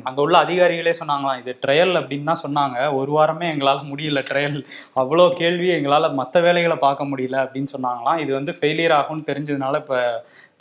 அங்க 0.08 0.20
உள்ள 0.26 0.36
அதிகாரிகளே 0.46 0.94
சொன்னாங்களாம் 1.00 1.40
இது 1.42 1.52
ட்ரையல் 1.64 1.94
அப்படின்னு 2.00 2.30
தான் 2.32 2.44
சொன்னாங்க. 2.46 2.78
ஒரு 3.00 3.12
வாரமே 3.18 3.48
எங்களால 3.54 3.84
முடியல 3.92 4.22
ட்ரையல் 4.30 4.58
அவ்வளோ 5.02 5.26
கேள்வி 5.42 5.70
எங்களால 5.78 6.14
மற்ற 6.22 6.42
வேலைகளை 6.48 6.78
பார்க்க 6.86 7.12
முடியல 7.12 7.38
அப்படின்னு 7.46 7.74
சொன்னாங்களாம். 7.76 8.22
இது 8.24 8.34
வந்து 8.40 8.54
ஃபெயிலியர் 8.60 8.98
ஆகும்னு 9.00 9.30
தெரிஞ்சதுனால 9.32 9.82
இப்ப 9.84 10.02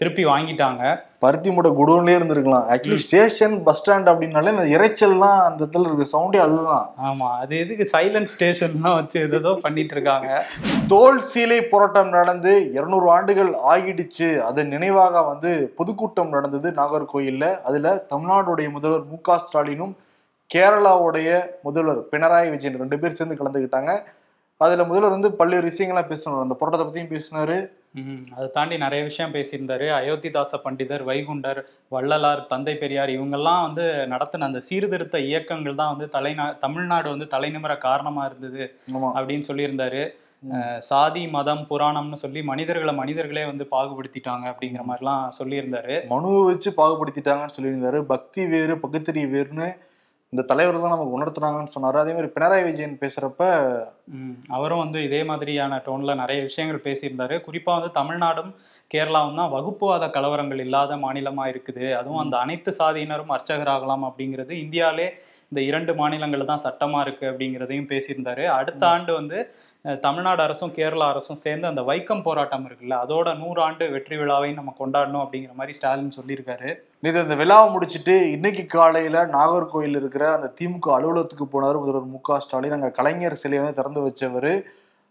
திருப்பி 0.00 0.22
வாங்கிட்டாங்க. 0.24 0.82
பருத்தி 1.24 1.50
மூட்டை 1.50 1.70
குடோன்லயே 1.78 2.16
இருந்திருக்கலாம். 2.18 2.64
ஆக்சுவலி 2.72 2.98
ஸ்டேஷன் 3.04 3.54
பஸ் 3.66 3.78
ஸ்டாண்ட் 3.78 4.08
அப்படின்னாலே 4.12 4.50
இந்த 4.54 4.64
இறைச்சல்லாம் 4.76 5.38
அந்த 5.46 5.58
இடத்துல 5.64 5.88
இருக்க 5.88 6.06
சவுண்டே 6.14 6.40
அதுதான். 6.46 6.84
ஆமா 7.06 7.28
அது 7.42 7.54
எதுக்கு 7.58 7.84
சைலண்ட் 7.92 8.30
ஸ்டேஷன்லாம் 8.32 8.96
வச்சு 8.98 9.20
ஏதோ 9.38 9.52
பண்ணிட்டு 9.62 9.94
இருக்காங்க. 9.96 10.30
தோல் 10.92 11.20
சீலை 11.30 11.60
போராட்டம் 11.70 12.08
நடந்து 12.08 12.52
இருநூறு 12.72 13.08
ஆண்டுகள் 13.10 13.52
ஆகிடுச்சு. 13.72 14.28
அதன் 14.48 14.68
நினைவாக 14.68 15.22
வந்து 15.22 15.52
பொதுக்கூட்டம் 15.76 16.34
நடந்தது 16.36 16.70
நாகர்கோயில்ல. 16.80 17.48
அதுல 17.70 17.94
தமிழ்நாடுடைய 18.12 18.70
முதல்வர் 18.76 19.08
மு 19.12 19.20
க 19.28 19.38
ஸ்டாலினும் 19.46 19.94
கேரளாவுடைய 20.54 21.30
முதல்வர் 21.62 22.02
பினராயி 22.12 22.50
விஜயன் 22.50 22.78
ரெண்டு 22.82 22.98
பேர் 22.98 23.18
சேர்ந்து 23.20 23.38
கலந்துக்கிட்டாங்க 23.38 23.94
அதுல 24.60 24.84
முதல்வர் 24.90 25.14
வந்து 25.14 25.30
பல்வேறு 25.40 25.70
விஷயங்கள்லாம் 25.70 26.12
பேசணும் 26.12 26.44
அந்த 26.44 26.54
போராட்டத்தை 26.58 26.84
பத்தியும் 26.86 27.12
பேசினாரு. 27.14 27.56
அதை 28.36 28.46
தாண்டி 28.56 28.76
நிறைய 28.84 29.02
விஷயம் 29.08 29.34
பேசியிருந்தாரு. 29.36 29.86
அயோத்திதாச 29.98 30.60
பண்டிதர் 30.64 31.04
வைகுண்டர் 31.08 31.60
வள்ளலார் 31.94 32.42
தந்தை 32.52 32.74
பெரியார் 32.82 33.12
இவங்கெல்லாம் 33.16 33.64
வந்து 33.66 33.86
நடத்தின 34.12 34.48
அந்த 34.50 34.60
சீர்திருத்த 34.68 35.18
இயக்கங்கள் 35.30 35.80
தான் 35.80 35.92
வந்து 35.94 36.08
தலைநா 36.16 36.46
தமிழ்நாடு 36.64 37.08
வந்து 37.14 37.28
தலைநிமிர 37.34 37.74
காரணமா 37.88 38.24
இருந்தது 38.30 38.64
அப்படின்னு 39.16 39.48
சொல்லியிருந்தாரு. 39.50 40.04
சாதி 40.88 41.22
மதம் 41.34 41.62
புராணம்னு 41.70 42.18
சொல்லி 42.22 42.40
மனிதர்களை 42.50 42.92
மனிதர்களே 42.98 43.44
வந்து 43.50 43.64
பாகுபடுத்திட்டாங்க 43.74 44.44
அப்படிங்கிற 44.50 44.82
மாதிரிலாம் 44.88 45.24
சொல்லியிருந்தாரு. 45.38 45.94
மனுவை 46.12 46.42
வச்சு 46.50 46.70
பாகுபடுத்திட்டாங்கன்னு 46.80 47.56
சொல்லியிருந்தாரு. 47.58 48.00
பக்தி 48.12 48.42
வேறு 48.54 48.74
பகுத்தறி 48.84 49.24
வேறுன்னு 49.34 49.68
இந்த 50.32 50.42
தலைவர் 50.50 50.76
தான் 50.82 50.92
நமக்கு 50.94 51.16
உணர்த்துனாங்கன்னு 51.16 51.72
சொன்னாரு. 51.74 51.96
அதே 52.02 52.12
மாதிரி 52.14 52.28
பினராயி 52.36 52.64
விஜயன் 52.66 52.96
பேசுறப்ப 53.02 53.42
அவரும் 54.56 54.82
வந்து 54.82 54.98
இதே 55.08 55.20
மாதிரியான 55.28 55.78
டோன்ல 55.86 56.14
நிறைய 56.22 56.38
விஷயங்கள் 56.48 56.84
பேசியிருந்தாரு. 56.86 57.36
குறிப்பா 57.46 57.72
வந்து 57.78 57.90
தமிழ்நாடும் 58.00 58.50
கேரளாவும் 58.94 59.38
தான் 59.40 59.52
வகுப்புவாத 59.54 60.04
கலவரங்கள் 60.16 60.62
இல்லாத 60.66 60.96
மாநிலமா 61.04 61.44
இருக்குது. 61.52 61.86
அதுவும் 62.00 62.22
அந்த 62.24 62.36
அனைத்து 62.44 62.72
சாதியினரும் 62.80 63.32
அர்ச்சகராகலாம் 63.36 64.06
அப்படிங்கிறது 64.08 64.52
இந்தியாவிலே 64.64 65.08
இந்த 65.52 65.60
இரண்டு 65.70 65.92
மாநிலங்கள் 66.00 66.50
தான் 66.52 66.64
சட்டமா 66.66 67.00
இருக்கு 67.06 67.24
அப்படிங்கிறதையும் 67.30 67.90
பேசியிருந்தாரு. 67.94 68.44
அடுத்த 68.58 68.82
ஆண்டு 68.94 69.12
வந்து 69.20 69.38
தமிழ்நாடு 69.84 70.42
அரசும் 70.42 70.72
கேரளா 70.72 71.06
அரசும் 71.08 71.42
சேர்ந்து 71.42 71.66
அந்த 71.66 71.82
வைக்கம் 71.82 72.22
போராட்டம் 72.22 72.66
இருக்குல்ல 72.66 72.94
அதோட 73.04 73.38
நூறு 73.38 73.62
ஆண்டு 73.62 73.90
வெற்றி 73.90 74.16
விழாவையும் 74.16 74.54
நம்ம 74.54 74.74
கொண்டாடணும் 74.78 75.22
அப்படிங்கிற 75.24 75.52
மாதிரி 75.54 75.72
ஸ்டாலின் 75.72 76.16
சொல்லியிருக்காரு. 76.16 76.78
நேற்று 77.00 77.20
அந்த 77.20 77.34
விழாவை 77.34 77.74
முடிச்சுட்டு 77.74 78.22
இன்னைக்கு 78.30 78.66
காலையில 78.66 79.26
நாகர்கோயில் 79.26 79.96
இருக்கிற 79.96 80.32
அந்த 80.32 80.52
திமுக 80.60 80.90
அலுவலகத்துக்கு 80.96 81.46
போனார் 81.52 81.78
முதல்வர் 81.78 82.12
மு 82.14 82.20
க 82.20 82.40
ஸ்டாலின். 82.40 82.72
அங்க 82.72 82.90
கலைஞர் 82.90 83.34
சிலையை 83.34 83.64
வந்து 83.64 83.78
திறந்து 83.82 84.00
வச்சவர். 84.06 84.64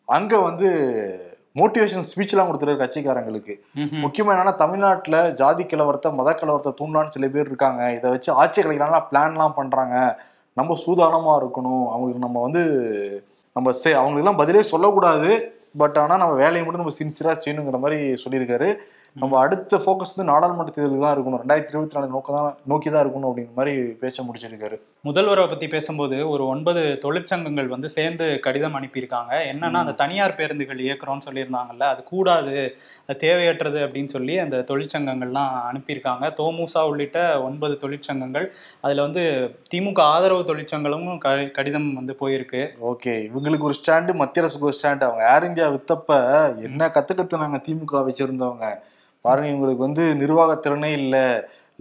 அங்க 0.06 0.40
வந்து 0.40 0.68
மோட்டிவேஷன் 1.56 2.08
ஸ்பீச்லாம் 2.12 2.48
கொடுத்துருக்காரு 2.48 2.84
கட்சிக்காரங்களுக்கு. 2.84 3.54
ம்ஹும். 3.76 4.02
முக்கியமா 4.06 4.32
என்னன்னா 4.34 4.56
தமிழ்நாட்டுல 4.56 5.32
ஜாதி 5.32 5.64
கலவரத்தை 5.64 6.14
மத 6.14 6.32
கலவரத்தை 6.32 6.74
தூண்டான்னு 6.82 7.08
சில 7.08 7.28
பேர் 7.28 7.48
இருக்காங்க. 7.48 7.94
இதை 7.94 8.10
வச்சு 8.10 8.32
ஆட்சி 8.32 8.62
கலைக்கிறாங்க 8.62 9.00
பிளான்லாம் 9.12 9.56
பண்றாங்க? 9.56 9.96
நம்ம 10.54 10.78
சூதானமா 10.86 11.32
இருக்கணும். 11.42 11.86
அவங்களுக்கு 11.92 12.26
நம்ம 12.28 12.42
வந்து 12.42 12.64
நம்ம 13.56 13.72
சே 13.82 13.92
அவங்களுக்குலாம் 13.94 14.42
பதிலே 14.42 14.62
சொல்லக்கூடாது. 14.74 15.32
பட் 15.82 15.98
ஆனால் 16.02 16.22
நம்ம 16.22 16.36
வேலையை 16.44 16.64
மட்டும் 16.66 16.84
நம்ம 16.84 16.98
சின்சியராக 17.00 17.38
செய்யணுங்கிற 17.44 17.80
மாதிரி 17.86 18.00
சொல்லியிருக்காரு. 18.24 18.70
நம்ம 19.22 19.34
அடுத்த 19.42 19.78
ஃபோக்கஸ் 19.84 20.14
வந்து 20.14 20.30
நாடாளுமன்ற 20.30 20.72
தேர்தலுக்கு 20.76 21.04
தான் 21.04 21.14
இருக்கணும். 21.16 21.42
ரெண்டாயிரத்தி 21.42 21.72
இருபத்தி 21.74 21.96
நாலு 21.98 22.08
நோக்க 22.14 22.30
தான் 22.38 22.48
நோக்கி 22.72 22.90
தான் 22.94 23.04
இருக்கணும் 23.04 23.28
அப்படிங்கிற 23.30 23.54
மாதிரி 23.60 23.74
பேச்ச 24.02 24.24
முடிச்சிருக்காரு. 24.28 24.78
முதல்வரை 25.08 25.44
பத்தி 25.52 25.68
பேசும்போது 25.74 26.18
ஒரு 26.32 26.44
ஒன்பது 26.54 26.82
தொழிற்சங்கங்கள் 27.04 27.70
வந்து 27.74 27.90
சேர்ந்து 27.96 28.26
கடிதம் 28.46 28.76
அனுப்பியிருக்காங்க. 28.80 29.32
என்னன்னா 29.52 29.82
அந்த 29.84 29.94
தனியார் 30.02 30.36
பேருந்துகள் 30.40 30.82
இயக்குறோம்னு 30.86 31.26
சொல்லியிருந்தாங்கல்ல 31.28 31.86
அது 31.94 32.02
கூடாது 32.12 32.56
அது 33.06 33.16
தேவையற்றது 33.26 33.80
அப்படின்னு 33.86 34.14
சொல்லி 34.16 34.36
அந்த 34.46 34.58
தொழிற்சங்கங்கள்லாம் 34.72 35.54
அனுப்பியிருக்காங்க. 35.70 36.28
தோமுசா 36.40 36.84
உள்ளிட்ட 36.90 37.22
ஒன்பது 37.50 37.78
தொழிற்சங்கங்கள். 37.84 38.48
அதுல 38.88 39.06
வந்து 39.08 39.24
திமுக 39.74 40.04
ஆதரவு 40.16 40.44
தொழிற்சங்களும் 40.52 41.08
கடிதம் 41.60 41.88
வந்து 42.00 42.16
போயிருக்கு. 42.24 42.64
ஓகே 42.92 43.14
இவங்களுக்கு 43.30 43.70
ஒரு 43.70 43.78
ஸ்டாண்டு 43.80 44.18
மத்திய 44.24 44.44
அரசுக்கு 44.46 44.70
ஒரு 44.72 44.78
ஸ்டாண்டு. 44.80 45.08
அவங்க 45.10 45.24
ஏர் 45.36 45.48
இந்தியா 45.52 45.70
வித்தப்ப 45.78 46.20
என்ன 46.70 46.90
கத்து 46.98 47.16
கத்துனாங்க 47.22 47.62
திமுக 47.70 48.04
வச்சிருந்தவங்க 48.10 48.68
பாருங்க 49.26 49.50
இவங்களுக்கு 49.54 49.88
வந்து 49.88 50.04
நிர்வாக 50.22 50.56
திறனே 50.66 50.92
இல்ல 51.02 51.18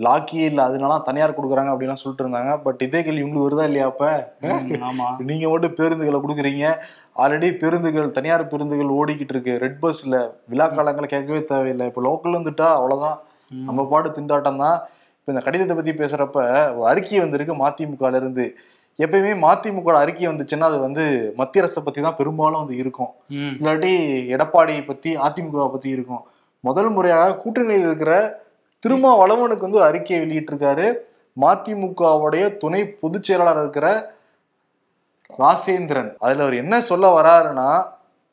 லாக்கியே 0.04 0.46
இல்ல 0.50 0.60
அதனால 0.68 0.92
தனியார் 1.08 1.36
கொடுக்குறாங்க 1.36 1.72
அப்படிலாம் 1.72 2.00
சொல்லிட்டு 2.00 2.24
இருந்தாங்க. 2.24 2.52
பட் 2.64 2.80
இதே 2.86 3.00
கேள்வி 3.06 3.22
இவங்களுக்கு 3.22 3.48
வருதா 3.48 3.66
இல்லையா 3.68 3.86
அப்ப? 3.90 4.04
நீங்க 5.28 5.44
மட்டும் 5.52 5.76
பேருந்துகளை 5.80 6.18
கொடுக்குறீங்க. 6.24 6.64
ஆல்ரெடி 7.22 7.48
பேருந்துகள் 7.60 8.08
தனியார் 8.16 8.50
பேருந்துகள் 8.52 8.96
ஓடிக்கிட்டு 8.98 9.34
இருக்கு. 9.36 9.52
ரெட் 9.64 9.78
பஸ்ல 9.84 10.16
விழா 10.52 10.66
காலங்களை 10.76 11.08
கேட்கவே 11.14 11.40
தேவையில்லை. 11.52 11.86
இப்போ 11.90 12.02
லோக்கல்ல 12.08 12.36
இருந்துட்டா 12.38 12.68
அவ்வளவுதான். 12.78 13.18
நம்ம 13.68 13.84
பாடு 13.92 14.08
திண்டாட்டம் 14.16 14.62
தான். 14.64 14.78
இப்போ 15.18 15.32
இந்த 15.32 15.42
கடிதத்தை 15.46 15.74
பத்தி 15.76 15.92
பேசுறப்ப 16.02 16.38
ஒரு 16.78 16.86
அறிக்கை 16.92 17.20
வந்திருக்கு 17.24 17.54
மதிமுகல 17.64 18.20
இருந்து. 18.22 18.46
எப்பயுமே 18.98 19.32
மதிமுக 19.46 19.96
அறிக்கை 20.04 20.26
வந்துச்சுன்னா 20.30 20.66
அது 20.70 20.78
வந்து 20.88 21.04
மத்திய 21.38 21.62
அரசை 21.62 21.80
பத்தி 21.86 22.00
தான் 22.06 22.18
பெரும்பாலும் 22.20 22.62
வந்து 22.62 22.76
இருக்கும். 22.82 23.12
இல்லாட்டி 23.58 23.92
எடப்பாடி 24.34 24.74
பத்தி 24.90 25.12
அதிமுக 25.28 25.70
பத்தி 25.76 25.88
இருக்கும். 25.96 26.22
முதல் 26.66 26.90
முறையாக 26.96 27.38
கூட்டணியில் 27.42 27.86
இருக்கிற 27.86 28.12
திருமாவளவனுக்கு 28.82 29.66
வந்து 29.66 29.82
அறிக்கையை 29.88 30.24
வெளியிட்டிருக்காரு. 30.24 30.86
மதிமுகவுடைய 31.40 32.44
துணை 32.62 32.80
பொதுச் 33.00 33.26
செயலாளர் 33.28 33.62
இருக்கிற 33.62 33.86
ராசேந்திரன். 35.38 36.10
அதுல 36.18 36.44
அவர் 36.46 36.60
என்ன 36.62 36.80
சொல்ல 36.90 37.06
வராருன்னா 37.18 37.68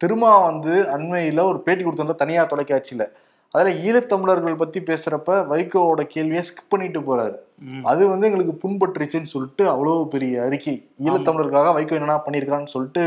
திருமா 0.01 0.33
வந்து 0.47 0.73
அண்மையில 0.95 1.43
ஒரு 1.49 1.59
பேட்டி 1.65 1.83
கொடுத்திருந்த 1.83 2.15
தனியார் 2.21 2.51
தொலைக்காட்சியில. 2.53 3.05
அதுல 3.53 3.71
ஈழத்தமிழர்கள் 3.87 4.61
பத்தி 4.61 4.79
பேசுறப்ப 4.79 5.37
வைகோவோட 5.51 6.01
கேள்வியை 6.13 6.43
ஸ்கிப் 6.49 6.71
பண்ணிட்டு 6.73 6.99
போறாரு. 7.07 7.37
அது 7.83 8.01
வந்து 8.11 8.27
எங்களுக்கு 8.29 8.53
புண்பட்டுருச்சுன்னு 8.63 9.33
சொல்லிட்டு 9.33 9.63
அவ்வளவு 9.73 10.07
பெரிய 10.13 10.43
அறிக்கை. 10.47 10.75
ஈழத்தமிழர்களுக்காக 11.05 11.73
வைகோ 11.77 11.95
என்னென்ன 11.99 12.19
பண்ணியிருக்கான்னு 12.25 12.73
சொல்லிட்டு 12.75 13.03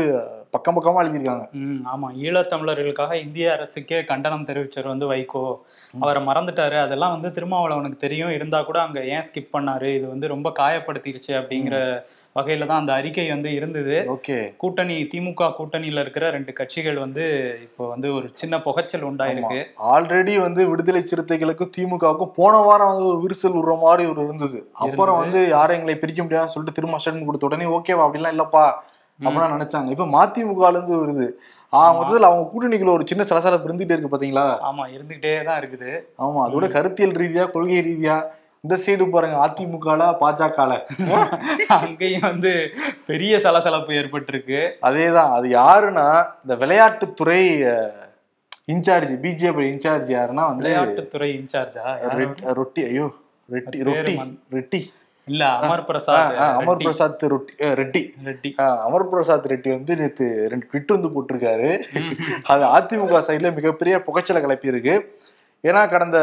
பக்கம் 0.55 0.77
பக்கமா 0.77 1.01
எழுதியிருக்காங்க 1.03 1.45
ம் 1.61 1.81
ஆமா. 1.93 2.07
ஈழத்தமிழர்களுக்காக 2.23 3.13
இந்திய 3.13 3.55
அரசுக்கே 3.55 4.05
கண்டனம் 4.05 4.45
தெரிவிச்சவர் 4.45 4.93
வந்து 4.93 5.07
வைகோ. 5.13 5.45
அவரை 5.99 6.21
மறந்துட்டாரு. 6.23 6.79
அதெல்லாம் 6.79 7.15
வந்து 7.19 7.31
திருமாவளவனுக்கு 7.31 7.97
தெரியும். 7.97 8.31
இருந்தா 8.31 8.61
கூட 8.61 8.81
அங்க 8.81 8.99
ஏன் 9.05 9.25
ஸ்கிப் 9.29 9.55
பண்ணாரு? 9.57 9.89
இது 9.95 10.07
வந்து 10.07 10.27
ரொம்ப 10.27 10.49
காயப்படுத்திருச்சு 10.59 11.33
அப்படிங்கிற 11.39 11.77
வகையில 12.35 12.65
தான் 12.65 12.79
அந்த 12.79 12.93
அறிக்கை 12.93 13.29
வந்து 13.29 13.53
இருந்தது. 13.53 13.97
ஓகே. 14.15 14.37
கூட்டணி 14.57 15.09
திமுக 15.13 15.49
கூட்டணியில 15.59 15.99
இருக்கிற 15.99 16.29
ரெண்டு 16.29 16.53
கட்சிகள் 16.53 16.97
வந்து 16.99 17.25
இப்போ 17.61 17.83
வந்து 17.87 18.13
ஒரு 18.13 18.27
சின்ன 18.33 18.59
புகைச்சல் 18.59 19.05
உண்டாயிருக்கு. 19.09 19.59
ஆல்ரெடி 19.93 20.33
வந்து 20.39 20.69
விடுதலை 20.69 21.01
சிறுத்தைகளுக்கும் 21.01 21.73
திமுகவுக்கும் 21.77 22.35
போன 22.35 22.57
வாரம் 22.57 22.87
வந்து 22.87 23.05
ஒரு 23.05 23.19
விரிசல் 23.21 23.57
விடுற 23.57 23.75
மாதிரி 23.79 24.09
ஒரு 24.09 24.23
இருந்தது. 24.23 24.59
அப்புறம் 24.73 25.17
வந்து 25.17 25.47
யாரும் 25.47 25.77
எங்களை 25.77 25.95
பிரிக்க 25.95 26.23
முடியாதுன்னு 26.23 26.53
சொல்லிட்டு 26.53 26.77
திரும்ப 26.79 26.99
ஸ்டேட்மெண்ட் 26.99 27.25
கொடுத்த 27.25 27.45
உடனே 27.45 27.65
ஓகேவா 27.77 28.05
அப்படிலாம் 28.07 28.35
இல்லப்பா. 28.35 28.65
அப்படிலாம் 29.19 29.53
நினைச்சாங்க. 29.55 29.89
இப்ப 29.89 30.05
மதிமுகல 30.05 30.71
இருந்து 30.71 30.95
வருது. 31.01 31.27
ஆ 31.73 31.93
மொத்தத்துல 31.95 32.21
அவங்க 32.21 32.49
கூட்டணிக்குள்ள 32.49 32.91
ஒரு 32.91 33.07
சின்ன 33.07 33.23
சலசலப்பு 33.23 33.69
இருந்துட்டே 33.69 33.91
இருக்கு 33.91 34.17
பாத்தீங்களா? 34.17 34.45
ஆமா 34.61 34.83
இருந்துகிட்டே 34.95 35.43
தான் 35.43 35.59
இருக்குது. 35.61 35.91
ஆமா 36.19 36.39
அதோட 36.47 36.67
கருத்தியல் 36.69 37.11
ரீதியா 37.15 37.51
கொள்கை 37.51 37.81
ரீதியா 37.81 38.17
இந்த 38.63 38.75
சைடு 38.77 39.09
பாருங்க 39.09 39.37
அதிமுகல 39.45 40.03
பாஜகல. 40.21 40.73
அங்கேயும் 41.79 42.21
வந்து 42.21 42.51
பெரிய 43.05 43.39
சலசலப்பு 43.39 43.93
ஏற்பட்டிருக்கு. 43.93 44.59
அதேதான் 44.81 45.31
அது 45.31 45.47
யாருன்னா 45.55 46.07
இந்த 46.43 46.55
விளையாட்டுத்துறை 46.55 47.41
இன்சார்ஜ் 48.67 49.13
பிஜேபி 49.23 49.65
இன்சார்ஜ் 49.73 50.09
யாருன்னா 50.15 50.45
விளையாட்டுத்துறை 50.57 51.29
இன்சார்ஜா? 51.39 51.83
ரெட்- 52.17 52.53
ரொட்டி 52.53 52.83
ஐயோ 52.83 53.07
ரெட்டி 53.49 53.79
ரொட்டி 53.83 54.13
ரெட்டி. 54.53 54.79
இல்ல 55.31 55.43
அமர் 55.59 55.85
பிரசாத் 55.89 56.35
அமர். 56.45 56.81
பிரசாத் 56.85 57.23
ரொட்டி 57.33 57.53
ரெட்டி. 57.79 58.49
அமர் 58.87 59.05
பிரசாத் 59.11 59.47
ரெட்டி 59.51 59.69
வந்து 59.75 59.93
நேத்து 60.01 60.25
ரெண்டு 60.51 60.67
ட்விட் 60.71 60.93
வந்து 60.95 61.09
போட்டிருக்காரு. 61.15 61.69
அது 62.53 62.65
அதிமுக 62.75 63.21
சைடுல 63.29 63.51
மிகப்பெரிய 63.59 63.95
புகைச்சலை 64.07 64.41
கிளப்பி 64.41 64.73
இருக்கு 64.73 64.95
ஏன்னா 65.63 65.83
கடந்த 65.93 66.17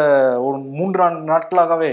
ஒரு 0.47 0.59
மூன்று 0.78 0.99
நான்கு 1.02 1.30
நாட்களாகவே 1.32 1.90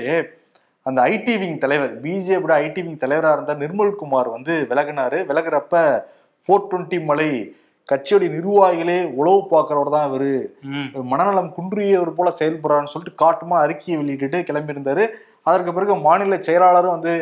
அந்த 0.85 0.99
ஐடி 1.13 1.33
விங் 1.39 1.57
தலைவர் 1.63 1.93
பிஜேபியோட 2.03 2.53
ஐடி 2.65 2.81
விங் 2.85 3.01
தலைவராக 3.03 3.35
இருந்த 3.37 3.53
நிர்மல்குமார் 3.61 4.29
வந்து 4.35 4.53
விலகினாரு. 4.69 5.17
விலகுறப்ப 5.29 5.73
ஃபோர் 6.45 6.67
டுவெண்ட்டி 6.69 6.99
மலை 7.09 7.29
கட்சியோடைய 7.89 8.29
நிர்வாகிகளே 8.35 8.97
உளவு 9.19 9.39
பார்க்கறவர் 9.53 9.93
தான் 9.95 10.07
இவரு. 10.09 10.33
மனநலம் 11.11 11.49
குன்றியவர் 11.57 12.17
போல 12.19 12.33
செயல்படுறான்னு 12.39 12.93
சொல்லிட்டு 12.93 13.21
காட்டுமா 13.23 13.57
அறிக்கையை 13.65 13.97
வெளியிட்டுட்டு 14.01 14.39
கிளம்பியிருந்தாரு. 14.49 15.05
அதற்கு 15.49 15.73
பிறகு 15.73 15.95
மாநில 16.07 16.35
செயலாளரும் 16.47 16.95
வந்து 16.97 17.13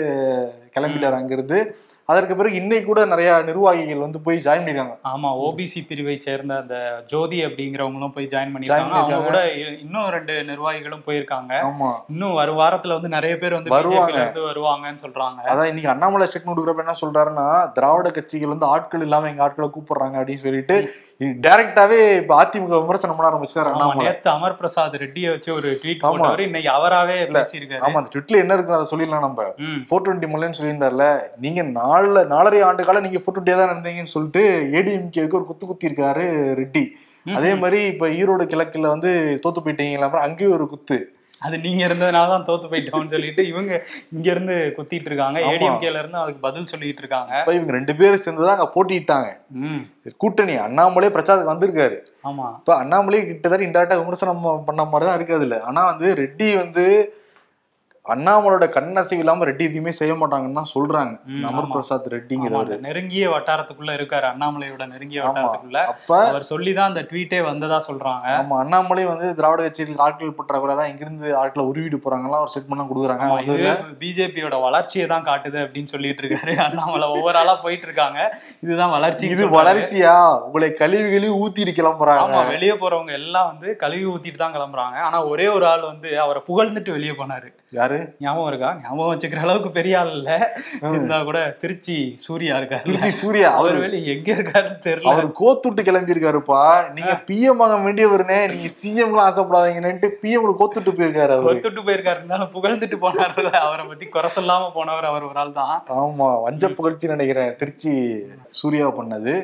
கிளம்பிட்டார் 0.75 1.19
அங்கிருந்து. 1.19 1.60
அதற்கு 2.10 2.36
பிறகு 2.36 2.55
இன்னைக்கு 2.55 2.86
கூட 2.86 3.05
நிறைய 3.05 3.29
நிர்வாகிகள் 3.46 4.03
வந்து 4.03 4.19
போய் 4.19 4.38
ஜாயின் 4.43 4.65
பண்ணிருக்காங்க. 4.65 4.93
ஆமா 5.07 5.29
ஓபிசி 5.46 5.79
பிரிவை 5.88 6.13
சேர்ந்த 6.19 6.53
அந்த 6.55 6.75
ஜோதி 7.07 7.38
அப்படிங்கிறவங்களும் 7.46 8.13
போய் 8.13 8.29
ஜாயின் 8.34 8.53
பண்ணிருக்காங்க. 8.53 9.00
அவங்க. 9.00 9.17
கூட 9.24 9.39
இன்னும் 9.81 10.07
ரெண்டு 10.10 10.34
நிர்வாகிகளும் 10.43 11.03
போயிருக்காங்க. 11.07 11.51
ஆமா. 11.69 11.89
இன்னும் 12.10 12.34
வரும் 12.34 12.60
வாரத்துல 12.60 12.96
வந்து 12.98 13.10
நிறைய 13.10 13.38
பேர் 13.38 13.53
வந்து 13.53 13.69
வருவாங்க. 13.69 14.22
வருவாங்கன்னு 14.48 15.03
சொல்றாங்க. 15.05 15.41
அதான் 15.53 15.72
இன்னைக்கு 15.72 15.89
அண்ணாமலை 15.89 16.27
ஸ்டேட்மெண்ட் 16.27 16.60
கொடுக்குறப்ப 16.60 16.86
என்ன 16.86 16.98
சொல்றாருன்னா 17.01 17.48
திராவிட 17.72 18.12
கட்சிகள் 18.12 18.53
வந்து 18.55 18.65
ஆட்கள் 18.65 19.01
இல்லாம 19.01 19.29
எங்க 19.29 19.43
ஆட்களை 19.43 19.69
கூப்பிடுறாங்க 19.69 20.17
அப்படின்னு 20.22 20.46
சொல்லிட்டு 20.48 20.77
டைரக்டாவே 21.46 22.00
இப்ப 22.20 22.34
அதிமுக 22.40 22.80
விமர்சனம் 22.82 23.16
பண்ண 23.18 23.30
ஆரம்பிச்சாரு 23.30 23.70
அண்ணாமலை. 23.70 24.04
நேத்து 24.04 24.30
அமர் 24.30 24.58
பிரசாத் 24.60 24.98
ரெட்டியை 25.04 25.30
வச்சு 25.32 25.50
ஒரு 25.54 25.70
ட்வீட் 25.82 26.04
ஆமா. 26.04 26.12
போட்டவர் 26.14 26.44
இன்னைக்கு 26.46 26.70
அவராவே 26.70 27.16
பேசியிருக்காரு. 27.36 27.82
ஆமா 27.86 28.00
அந்த 28.02 28.12
ட்விட்ல 28.14 28.42
என்ன 28.44 28.56
இருக்குன்னு 28.56 28.80
அதை 28.80 28.90
சொல்லிடலாம் 28.92 29.26
நம்ம. 29.28 29.48
ஃபோர் 29.88 30.06
டுவெண்ட்டி 30.06 30.30
மலைன்னு 30.34 30.60
சொல்லியிருந்தார்ல 30.60 31.08
நீங்க 31.38 31.64
நாலு 31.80 32.24
நாலரை 32.34 32.62
ஆண்டு 32.68 32.88
காலம் 32.88 33.08
நீங்க 33.08 33.22
ஃபோர் 33.24 33.36
டுவெண்ட்டியா 33.36 33.58
தான் 33.60 33.72
இருந்தீங்கன்னு 33.72 34.16
சொல்லிட்டு 34.16 34.44
ஏடிஎம்கேக்கு 34.80 35.40
ஒரு 35.40 35.46
குத்து 35.46 35.66
குத்தி 35.66 35.90
இருக்காரு 35.90 36.28
ரெட்டி 36.62 36.86
அதே 37.26 37.54
மாதிரி 37.56 37.80
இப்ப 37.86 38.08
ஈரோடு 38.20 38.44
கிழக்குல 38.52 38.88
வந்து 38.88 39.10
தோத்து 39.46 39.62
போயிட்டீங்களா 39.62 40.08
அப்புறம் 40.08 40.26
அங்கேயும் 40.28 40.56
ஒரு 40.58 40.68
குத்து. 40.68 40.98
அது 41.41 41.56
நீங்க 41.65 41.82
இருந்ததுனால 41.88 42.29
தான் 42.32 42.46
தோத்து 42.48 42.70
போயிட்டோம்னு 42.70 43.13
சொல்லிட்டு 43.13 43.41
இவங்க 43.50 43.72
இங்க 44.15 44.27
இருந்து 44.34 44.56
குத்திட்டு 44.77 45.10
இருக்காங்க. 45.10 45.39
ஏடிஎம்கேல 45.50 46.00
இருந்து 46.01 46.20
அதுக்கு 46.22 46.41
பதில் 46.46 46.72
சொல்லிட்டு 46.72 47.03
இருக்காங்க 47.03 47.32
இப்ப 47.41 47.53
இவங்க 47.58 47.74
ரெண்டு 47.77 47.96
பேரும் 48.00 48.24
சேர்ந்துதான் 48.24 48.58
அங்க 48.58 48.70
போட்டிட்டாங்க 48.75 49.29
கூட்டணி 50.24 50.56
அண்ணாமலே 50.65 51.13
பிரச்சாரத்துக்கு 51.15 51.53
வந்திருக்காரு. 51.53 51.98
ஆமா. 52.29 52.48
இப்ப 52.62 52.74
அண்ணாமலே 52.82 53.22
கிட்டத்தட்ட 53.27 53.67
இன்டெரக்டா 53.67 54.00
விமர்சனம் 54.01 54.41
பண்ண 54.70 54.86
மாதிரி 54.94 55.08
தான் 55.10 55.17
இருக்கு 55.20 55.39
அதுல. 55.39 55.60
ஆனா 55.70 55.84
வந்து 55.91 56.10
ரெட்டி 56.22 56.50
வந்து 56.63 56.86
அண்ணாமலோட 58.08 58.66
கண்ணசைவு 58.76 59.22
இல்லாம 59.24 59.46
ரெட்டி 59.50 59.64
எதுவுமே 59.70 59.92
செய்ய 60.00 60.14
மாட்டாங்கன்னு 60.20 60.60
தான் 60.60 60.72
சொல்றாங்க. 60.74 61.14
அமர். 61.50 61.68
பிரசாத் 61.74 62.08
ரெட்டிங்கிறவரு. 62.14 62.76
நெருங்கிய 62.86 63.26
வட்டாரத்துக்குள்ள 63.34 63.92
இருக்காரு 64.00 64.26
அண்ணாமலையோட 64.32 64.84
நெருங்கிய. 64.94 65.20
வட்டாரத்துக்குள்ள. 65.26 65.82
அப்ப 65.94 66.12
அவர் 66.30 66.48
சொல்லிதான் 66.52 66.90
அந்த 66.92 67.02
ட்வீட்டே 67.10 67.40
வந்ததா 67.50 67.80
சொல்றாங்க. 67.90 68.28
ஆமா 68.40 68.58
அண்ணாமலை 68.64 69.06
வந்து 69.12 69.28
திராவிட 69.40 69.62
கட்சிகளுக்கு 69.66 70.06
ஆட்கள் 70.08 70.36
பற்றாக்குறை 70.40 70.76
தான் 70.82 70.90
இங்கிருந்து 70.92 71.28
ஆட்களை 71.42 71.66
உருவிட்டு 71.72 72.00
போறாங்கலாம் 72.06 72.44
ஒரு 72.46 72.52
ஸ்டேட்மெண்ட் 72.54 72.90
கொடுக்குறாங்க. 72.92 73.26
ஆமா, 73.28 73.40
இது 73.48 73.56
அதுல 73.58 73.74
பிஜேபியோட 74.04 74.56
வளர்ச்சியை 74.68 75.08
தான் 75.14 75.28
காட்டுது 75.30 75.60
அப்படின்னு 75.66 75.92
சொல்லிட்டு 75.96 76.24
இருக்காரு. 76.24 76.54
அண்ணாமலை 76.68 77.08
ஒவ்வொரு 77.16 77.38
ஆளா 77.44 77.56
போயிட்டு 77.66 77.88
இருக்காங்க. 77.90 78.20
இதுதான் 78.66 78.94
வளர்ச்சி 78.98 79.26
இது 79.36 79.46
வளர்ச்சியா? 79.60 80.16
உங்களை 80.48 80.72
கழுவி 80.82 81.08
கழுவி 81.16 81.34
ஊத்திட்டு 81.44 81.74
கிளம்புறாங்க. 81.82 82.24
ஆமா 82.26 82.42
வெளியே 82.54 82.78
போறவங்க 82.84 83.14
எல்லாம் 83.22 83.50
வந்து 83.52 83.68
கழுவி 83.84 84.06
ஊத்திட்டு 84.14 84.44
தான் 84.44 84.56
கிளம்புறாங்க. 84.58 84.98
ஆனா 85.08 85.20
ஒரே 85.34 85.48
ஒரு 85.58 85.68
ஆள் 85.74 85.90
வந்து 85.92 86.10
அவரை 86.26 86.42
புகழ்ந்துட்டு 86.50 86.96
வெளியே 86.98 87.16
போனாரு. 87.22 87.50
யாரு? 87.80 87.97
ஞாபகம் 88.20 88.50
இருக்கா? 88.50 88.70
ஞாபகம் 88.84 89.12
வச்சுக்கிற 89.12 89.42
அளவுக்கு 89.46 89.72
பெரிய 89.72 90.00
ஆள் 90.00 90.12
இல்ல. 90.12 90.30
இருந்தா 90.92 91.18
கூட 91.24 91.39
திருச்சி 91.62 91.96
சூர்யா 92.25 92.58
இருக்காரு 92.60 92.86
திருச்சி 92.89 93.12
சூர்யா 93.22 93.50
அவர் 93.60 93.77
வெளியே 93.84 94.13
எங்க 94.16 94.30
இருக்காருன்னு 94.38 94.80
தெரியல. 94.88 95.12
அவர் 95.12 95.27
கோத்துட்டு 95.42 95.88
கிளம்பி 95.89 96.16
இருக்காருப்பா 96.16 96.62
நீங்க 96.98 97.13
பிஎம் 97.30 97.63
ஆக 97.66 97.77
வேண்டியவருனே 97.86 98.39
நீங்க 98.54 98.72
சிஎம் 98.80 99.12
எல்லாம் 99.13 99.30
ஆசைப்படாதீங்கன்னு 99.30 100.12
பிஎம் 100.24 100.60
கோத்துட்டு 100.62 100.96
போயிருக்காரு 101.00 101.36
அவரு. 101.38 101.50
கொத்துட்டு 101.50 101.86
போயிருக்காரு. 101.88 102.20
இருந்தாலும் 102.20 102.54
புகழ்ந்துட்டு 102.56 103.00
போனார்ல 103.06 103.51
அவரை 103.66 103.86
பத்தி 103.88 104.08
குறை 104.08 104.30
சொல்லாம 104.38 104.70
போனவர் 104.74 105.10
அவர் 105.12 105.27
ஒரு 105.30 105.39
ஆள் 105.39 105.58
தான். 105.62 105.75
ஆமா 106.01 106.30
வஞ்ச 106.42 106.70
புகழ்ச்சி 106.70 107.08
நினைக்கிறேன் 107.08 107.56
திருச்சி 107.60 107.92
சூர்யா 108.51 108.88
பண்ணது. 109.00 109.36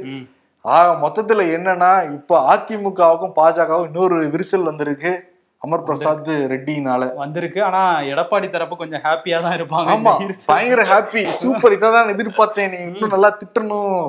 ஆக 0.65 0.89
மொத்தத்துல 1.03 1.45
என்னன்னா 1.55 1.89
இப்ப 2.13 2.39
அதிமுகவுக்கும் 2.51 3.33
பாஜகவும் 3.35 3.87
இன்னொரு 3.87 4.17
விரிசல் 4.33 4.69
வந்திருக்கு. 4.69 5.11
அமர் 5.65 5.83
பிரசாத் 5.87 6.29
ரெட்டினால. 6.51 7.03
வந்திருக்கு. 7.15 7.63
ஆனா 7.63 7.81
எடப்பாடி 8.13 8.49
தரப்பு 8.49 8.75
கொஞ்சம் 8.77 9.03
ஹாப்பியா 9.03 9.41
தான் 9.41 9.55
இருப்பாங்க. 9.57 9.89
ஆமா 9.93 10.13
பயங்கர 10.51 10.81
ஹாப்பி 10.83 11.21
சூப்பர் 11.41 11.75
இதான் 11.75 12.11
எதிர்பார்த்தேன். 12.13 12.71
நீ 12.73 12.77
இன்னும் 12.87 13.13
நல்லா 13.15 13.29
திட்டணும். 13.41 14.01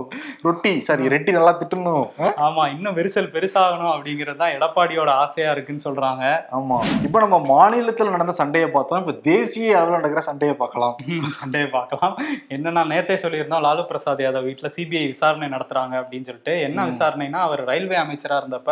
ரொட்டி. 0.43 0.81
சாரி 0.81 1.09
ரெட்டி 1.09 1.33
நல்லா 1.33 1.53
திட்டணும்? 1.61 2.05
ஆமா 2.47 2.65
இன்னும் 2.75 2.97
விரிசல் 2.97 3.31
பெருசாகணும் 3.37 3.93
அப்படிங்கிறது 3.95 4.37
தான் 4.37 4.55
எடப்பாடியோட 4.57 5.11
ஆசையா 5.25 5.51
இருக்குன்னு 5.51 5.87
சொல்றாங்க. 5.87 6.25
ஆமா. 6.59 6.79
இப்ப 7.03 7.19
நம்ம 7.19 7.39
மாநிலத்துல 7.53 8.11
நடந்த 8.11 8.33
சண்டையை 8.33 8.71
பார்த்தோம். 8.71 9.01
இப்ப 9.05 9.13
தேசிய 9.31 9.79
அளவுல 9.81 9.91
நடக்கிற 9.91 10.21
சண்டையை 10.21 10.57
பார்க்கலாம். 10.57 10.97
சண்டையை 11.41 11.71
பார்க்கலாம். 11.71 12.17
என்னன்னா 12.49 12.85
நேத்தே 12.93 13.19
சொல்லியிருந்தோம் 13.25 13.65
லாலு 13.69 13.85
பிரசாத் 13.85 14.25
யாதவ் 14.27 14.49
வீட்டுல 14.51 14.71
சிபிஐ 14.77 15.07
விசாரணை 15.07 15.49
நடத்துறாங்க 15.49 15.95
அப்படின்னு 16.03 16.29
சொல்லிட்டு. 16.31 16.61
என்ன 16.61 16.87
விசாரணைனா 16.87 17.41
அவர் 17.49 17.65
ரயில்வே 17.65 17.99
அமைச்சரா 18.05 18.39
இருந்தப்ப 18.43 18.71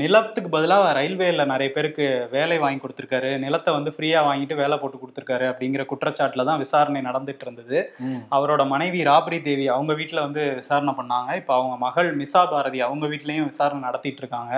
நிலத்துக்கு 0.00 0.48
பதிலாக 0.54 0.88
ரயில்வேல 0.96 1.44
நிறைய 1.50 1.68
பேருக்கு 1.74 2.06
வேலை 2.34 2.56
வாங்கி 2.62 2.80
கொடுத்துருக்காரு. 2.80 3.28
நிலத்தை 3.44 3.70
வந்து 3.76 3.90
ஃப்ரீயா 3.94 4.20
வாங்கிட்டு 4.26 4.54
வேலை 4.60 4.76
போட்டு 4.80 4.98
கொடுத்துருக்காரு 5.02 5.46
அப்படிங்கிற 5.50 5.82
குற்றச்சாட்டுல 5.92 6.44
தான் 6.48 6.60
விசாரணை 6.62 7.00
நடந்துட்டு 7.06 7.44
இருந்தது. 7.46 7.78
அவரோட 8.36 8.62
மனைவி 8.72 9.00
ராபரி 9.08 9.38
தேவி 9.46 9.66
அவங்க 9.74 9.92
வீட்டில் 10.00 10.22
வந்து 10.24 10.42
விசாரணை 10.58 10.94
பண்ணாங்க. 10.98 11.30
இப்போ 11.40 11.54
அவங்க 11.58 11.76
மகள் 11.86 12.10
மிசா 12.20 12.42
பாரதி 12.50 12.82
அவங்க 12.88 13.08
வீட்லயும் 13.12 13.48
விசாரணை 13.52 13.80
நடத்திட்டு 13.88 14.22
இருக்காங்க. 14.24 14.52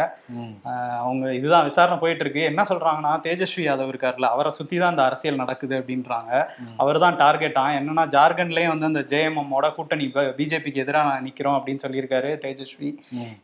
அவங்க 1.05 1.25
இதுதான் 1.39 1.69
விசாரணை 1.71 1.99
போயிட்டு 2.03 2.27
இருக்கு. 2.27 2.43
என்ன 2.51 2.65
சொல்றாங்கன்னா 2.73 3.13
தேஜஸ்வி 3.29 3.65
யாதவ் 3.69 3.93
இருக்காருல்ல 3.95 4.33
அவரை 4.35 4.53
சுத்தி 4.59 4.77
தான் 4.83 4.95
இந்த 4.97 5.05
அரசியல் 5.09 5.41
நடக்குது 5.45 5.77
அப்படின்றாங்க. 5.83 6.33
அவர் 6.85 7.03
தான் 7.07 7.21
டார்கெட்டா 7.23 7.65
என்னன்னா 7.79 8.07
ஜார்க்கண்ட்லயும் 8.17 8.75
வந்து 8.75 8.91
அந்த 8.93 9.05
ஜேஎம்எம்மோட 9.15 9.73
கூட்டணி 9.79 10.09
பிஜேபிக்கு 10.43 10.85
எதிராக 10.87 11.15
நிக்கிறோம் 11.29 11.59
அப்படின்னு 11.61 11.85
சொல்லியிருக்காரு 11.87 12.33
தேஜஸ்வி. 12.47 12.93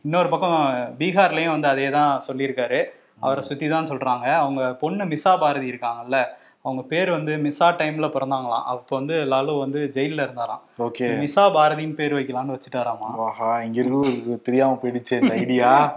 இன்னொரு 0.05 0.29
பக்கம் 0.35 0.59
பீகார்லயும் 1.01 1.53
வந்து 1.53 1.59
அதே 1.67 1.89
தான் 1.89 2.21
சொல்லியிருக்காரு. 2.27 2.83
அவரை 3.19 3.41
சுத்தி 3.41 3.67
தான் 3.69 3.85
சொல்றாங்க. 3.85 4.35
அவங்க 4.35 4.73
பொண்ணு 4.73 5.03
மிசா 5.03 5.39
பாரதி 5.39 5.71
இருக்காங்கல்ல 5.71 6.19
அவங்க 6.65 6.81
பேர் 6.83 7.09
வந்து 7.11 7.35
மிஸ்ஸா 7.35 7.67
டைம்ல 7.77 8.07
பிறந்தாங்களாம். 8.15 8.65
அப்போ 8.71 8.95
வந்து 8.97 9.25
லாலு 9.25 9.59
வந்து 9.59 9.91
ஜெயில்ல 9.93 10.25
இருந்தாராம். 10.25 10.61
ஓகே. 10.79 11.07
மிஸ்ஸா 11.21 11.45
பாரதின்னு 11.55 11.93
பேர் 11.93 12.13
வைக்கலாம்னு 12.13 12.55
வச்சுட்டாராமா. 12.55 13.09
ஆஹா 13.17 13.61
இங்க 13.61 13.81
இருக்கிறது 13.81 14.41
தெரியாம 14.43 14.77
போயிடுச்சு 14.81 15.21
இந்த 15.21 15.33
ஐடியா. 15.33 15.95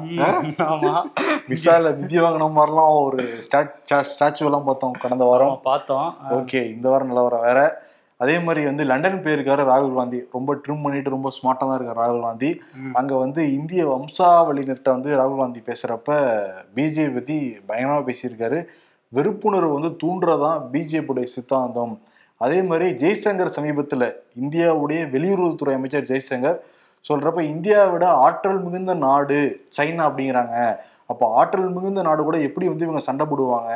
ஆமா. 0.68 0.94
விசால 1.48 1.90
விதி 1.90 2.18
வாங்கின 2.18 2.48
மாதிரிலாம் 2.58 2.94
ஒரு 3.04 3.40
ஸ்டாச்சு 3.46 4.46
எல்லாம் 4.50 4.64
பார்த்தோம் 4.64 4.92
கடந்த 4.92 5.24
வாரம். 5.24 5.60
பார்த்தோம். 5.62 6.14
ஓகே 6.30 6.62
இந்த 6.74 6.88
வாரம் 6.88 7.08
நிலவரம் 7.08 7.40
வேற? 7.40 7.82
அதே 8.24 8.36
மாதிரி 8.46 8.62
வந்து 8.68 8.84
லண்டன் 8.90 9.22
போயிருக்காரு 9.24 9.62
ராகுல் 9.70 9.96
காந்தி. 9.98 10.20
ரொம்ப 10.36 10.54
ட்ரிம் 10.62 10.84
பண்ணிட்டு 10.84 11.14
ரொம்ப 11.16 11.30
ஸ்மார்ட்டா 11.36 11.64
தான் 11.68 11.76
இருக்காரு 11.78 12.00
ராகுல் 12.02 12.24
காந்தி. 12.28 12.50
அங்க 13.00 13.12
வந்து 13.24 13.40
இந்திய 13.58 13.82
வம்சாவளியினர்கிட்ட 13.92 14.90
வந்து 14.96 15.10
ராகுல் 15.20 15.42
காந்தி 15.42 15.62
பேசுறப்ப 15.70 16.18
பிஜேபி 16.76 17.12
பத்தி 17.18 17.38
பயங்கரமா 17.68 18.00
பேசியிருக்காரு. 18.10 18.60
வெறுப்புணர்வு 19.12 19.74
வந்து 19.78 19.90
தூண்டுறதான் 20.02 20.60
பிஜேபியுடைய 20.72 21.28
சித்தாந்தம். 21.34 21.94
அதே 22.40 22.60
மாதிரி 22.68 22.86
ஜெய்சங்கர் 23.02 23.56
சமீபத்துல 23.56 24.04
இந்தியாவுடைய 24.44 25.00
வெளியுறவுத்துறை 25.14 25.74
அமைச்சர் 25.78 26.08
ஜெய்சங்கர் 26.12 26.58
சொல்றப்ப 27.04 27.40
இந்தியாவை 27.52 27.88
விட 27.92 28.04
ஆற்றல் 28.26 28.60
மிகுந்த 28.64 28.92
நாடு 29.06 29.38
சைனா 29.76 30.02
அப்படிங்கிறாங்க. 30.08 30.56
அப்போ 31.12 31.24
ஆற்றல் 31.40 31.70
மிகுந்த 31.76 32.02
நாடு 32.06 32.20
கூட 32.28 32.36
எப்படி 32.48 32.66
வந்து 32.70 32.86
இவங்க 32.86 33.02
சண்டை 33.08 33.24
போடுவாங்க? 33.30 33.72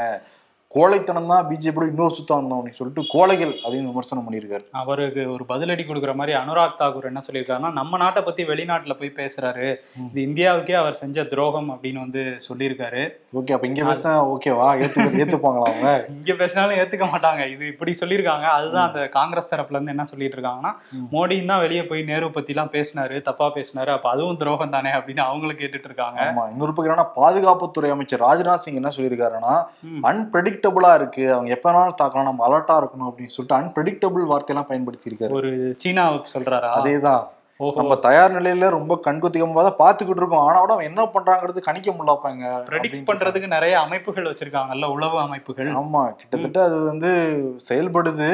கோழைத்தனம் 0.74 1.26
தான் 1.26 1.46
பிஜேபியோட 1.48 1.88
இன்னொரு 1.88 2.14
சுத்தாந்தம் 2.14 2.58
அப்படின்னு 2.58 2.78
சொல்லிட்டு 2.78 3.02
கோழைகள் 3.08 3.52
அப்படின்னு 3.62 3.90
விமர்சனம் 3.90 4.24
பண்ணியிருக்காரு. 4.26 4.64
அவருக்கு 4.72 5.22
ஒரு 5.34 5.44
பதிலடி 5.48 5.84
கொடுக்குற 5.84 6.14
மாதிரி 6.14 6.32
அனுராக் 6.38 6.76
தாக்கூர் 6.80 7.04
என்ன 7.04 7.20
சொல்லியிருக்காருன்னா 7.26 7.72
நம்ம 7.72 7.96
நாட்டை 7.96 8.22
பத்தி 8.22 8.44
வெளிநாட்டுல 8.44 8.94
போய் 8.98 9.12
பேசுறாரு. 9.16 9.68
இது 10.06 10.20
இந்தியாவுக்கே 10.22 10.72
அவர் 10.72 10.92
செஞ்ச 10.94 11.24
துரோகம் 11.24 11.70
அப்படின்னு 11.74 12.00
வந்து 12.00 12.22
சொல்லியிருக்காரு. 12.48 13.02
ஓகே 13.34 13.52
அப்ப 13.52 13.66
இங்க 13.66 13.82
பேசினா 13.82 14.12
ஓகேவா 14.34 14.66
ஏத்து 14.82 15.06
ஏத்துப்பாங்களா 15.22 15.70
அவங்க? 15.70 15.88
இங்க 16.18 16.34
பேசினாலும் 16.34 16.78
ஏத்துக்க 16.78 17.08
மாட்டாங்க. 17.14 17.42
இது 17.50 17.64
இப்படி 17.66 17.94
சொல்லியிருக்காங்க. 18.00 18.46
அதுதான் 18.56 18.86
அந்த 18.88 19.08
காங்கிரஸ் 19.08 19.50
தரப்புல 19.50 19.76
இருந்து 19.76 19.90
என்ன 19.90 20.04
சொல்லிட்டு 20.04 20.38
இருக்காங்கன்னா. 20.38 20.74
மோடியும் 21.14 21.50
தான் 21.52 21.60
வெளியே 21.60 21.82
போய் 21.84 22.02
நேரு 22.02 22.30
பத்தி 22.30 22.54
எல்லாம் 22.56 22.72
பேசினாரு 22.72 23.22
தப்பா 23.22 23.48
பேசினாரு. 23.56 23.92
அப்ப 23.92 24.08
அதுவும் 24.10 24.36
துரோகம் 24.36 24.76
தானே 24.76 24.92
அப்படின்னு 24.92 25.24
அவங்களும் 25.26 25.60
கேட்டுட்டு 25.62 25.90
இருக்காங்க. 25.90 26.20
ஆமா 26.28 26.46
இன்னொரு 26.52 26.72
பக்கம் 26.72 27.12
பாதுகாப்புத்துறை 27.18 27.90
அமைச்சர் 27.90 28.24
ராஜ்நாத் 28.26 28.64
சிங் 28.66 28.80
என்ன 28.82 28.92
சொல்லியிருக்காருன்னா 28.96 29.56
ம். 29.88 30.00
அன்பிரடிக்டபிளா 30.58 30.94
இருக்கு. 30.94 31.32
அவங்க 31.32 31.50
எப்ப 31.50 31.72
வேணாலும் 31.72 32.00
தாக்கலாம். 32.02 32.22
நம்ம 32.22 32.48
அலர்ட்டா 32.48 32.84
இருக்கணும் 32.84 33.10
அப்படின்னு 33.10 33.26
சொல்லிட்டு 33.26 33.82
அன்பிரடிக்டபிள் 33.82 34.26
வார்த்தையெல்லாம் 34.26 34.68
பயன்படுத்தி 34.68 35.10
இருக்காரு 35.10 35.30
ஒரு 35.30 35.74
சீனாவுக்கு 35.76 36.30
சொல்றாரா? 36.38 36.70
அதேதான். 36.78 37.26
நம்ம 37.60 37.94
தயார் 37.96 38.34
நிலையில 38.36 38.66
ரொம்ப 38.68 39.00
கண்குத்திகமா 39.04 39.62
தான் 39.62 39.78
பாத்துக்கிட்டு 39.80 40.20
இருக்கோம். 40.22 40.42
ஆனா 40.48 40.58
கூட 40.58 40.72
அவன் 40.74 40.88
என்ன 40.90 41.04
பண்றாங்கிறது 41.14 41.60
கணிக்க 41.66 41.88
முடியலப்பாங்க 41.90 42.44
ப்ரெடிக்ட் 42.68 43.08
பண்றதுக்கு 43.08 43.48
நிறைய 43.54 43.74
அமைப்புகள் 43.80 44.28
வச்சிருக்காங்கல்ல 44.28 44.88
உளவு 44.96 45.18
அமைப்புகள். 45.18 45.70
ஆமா 45.80 46.02
கிட்டத்தட்ட 46.20 46.62
அது 46.62 46.84
வந்து 46.84 47.10
செயல்படுது. 47.68 48.28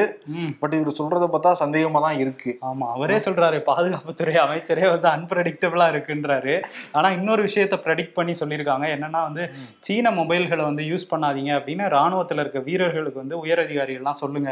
பட் 0.59 0.73
இவர் 0.73 0.97
சொல்றத 0.99 1.27
பார்த்தா 1.27 1.53
சந்தேகமா 1.63 2.01
தான் 2.01 2.19
இருக்கு. 2.19 2.53
ஆமா 2.69 2.89
அவரே 2.91 3.17
சொல்றாரு 3.17 3.59
பாதுகாப்புத்துறை 3.69 4.35
அமைச்சரே 4.43 4.85
வந்து 4.89 5.09
அன்பிரடிக்டபிளா 5.13 5.87
இருக்குன்றாரு. 5.93 6.55
ஆனா 6.91 7.09
இன்னொரு 7.09 7.43
விஷயத்த 7.47 7.79
ப்ரெடிக்ட் 7.87 8.13
பண்ணி 8.13 8.35
சொல்லியிருக்காங்க. 8.39 8.85
என்னன்னா 8.97 9.23
வந்து 9.23 9.45
சீன 9.79 10.11
மொபைல்களை 10.11 10.63
வந்து 10.63 10.85
யூஸ் 10.91 11.09
பண்ணாதீங்க 11.11 11.53
அப்படின்னு 11.59 11.87
ராணுவத்துல 11.97 12.39
இருக்க 12.39 12.59
வீரர்களுக்கு 12.59 13.21
வந்து 13.23 13.37
உயரதிகாரிகள்லாம் 13.45 14.21
சொல்லுங்க 14.23 14.51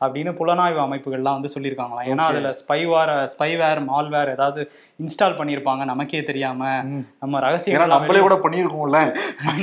அப்படின்னு 0.00 0.32
புலனாய்வு 0.40 0.82
அமைப்புகள்லாம் 0.86 1.38
வந்து 1.40 1.54
சொல்லியிருக்காங்களாம். 1.56 2.08
ஏன்னா. 2.14 2.26
அதுல 2.32 2.54
ஸ்பைவார் 2.62 3.14
ஸ்பைவேர் 3.34 3.84
மால்வேர் 3.84 4.12
ஏதாவது 4.34 4.60
இன்ஸ்டால் 5.00 5.36
பண்ணியிருப்பாங்க 5.38 5.84
நமக்கே 5.84 6.22
தெரியாம. 6.22 6.60
நம்ம 7.22 7.40
ரகசியம் 7.40 7.84
நம்மளே 7.94 8.20
கூட 8.20 8.36
பண்ணியிருக்கோம்ல. 8.44 9.00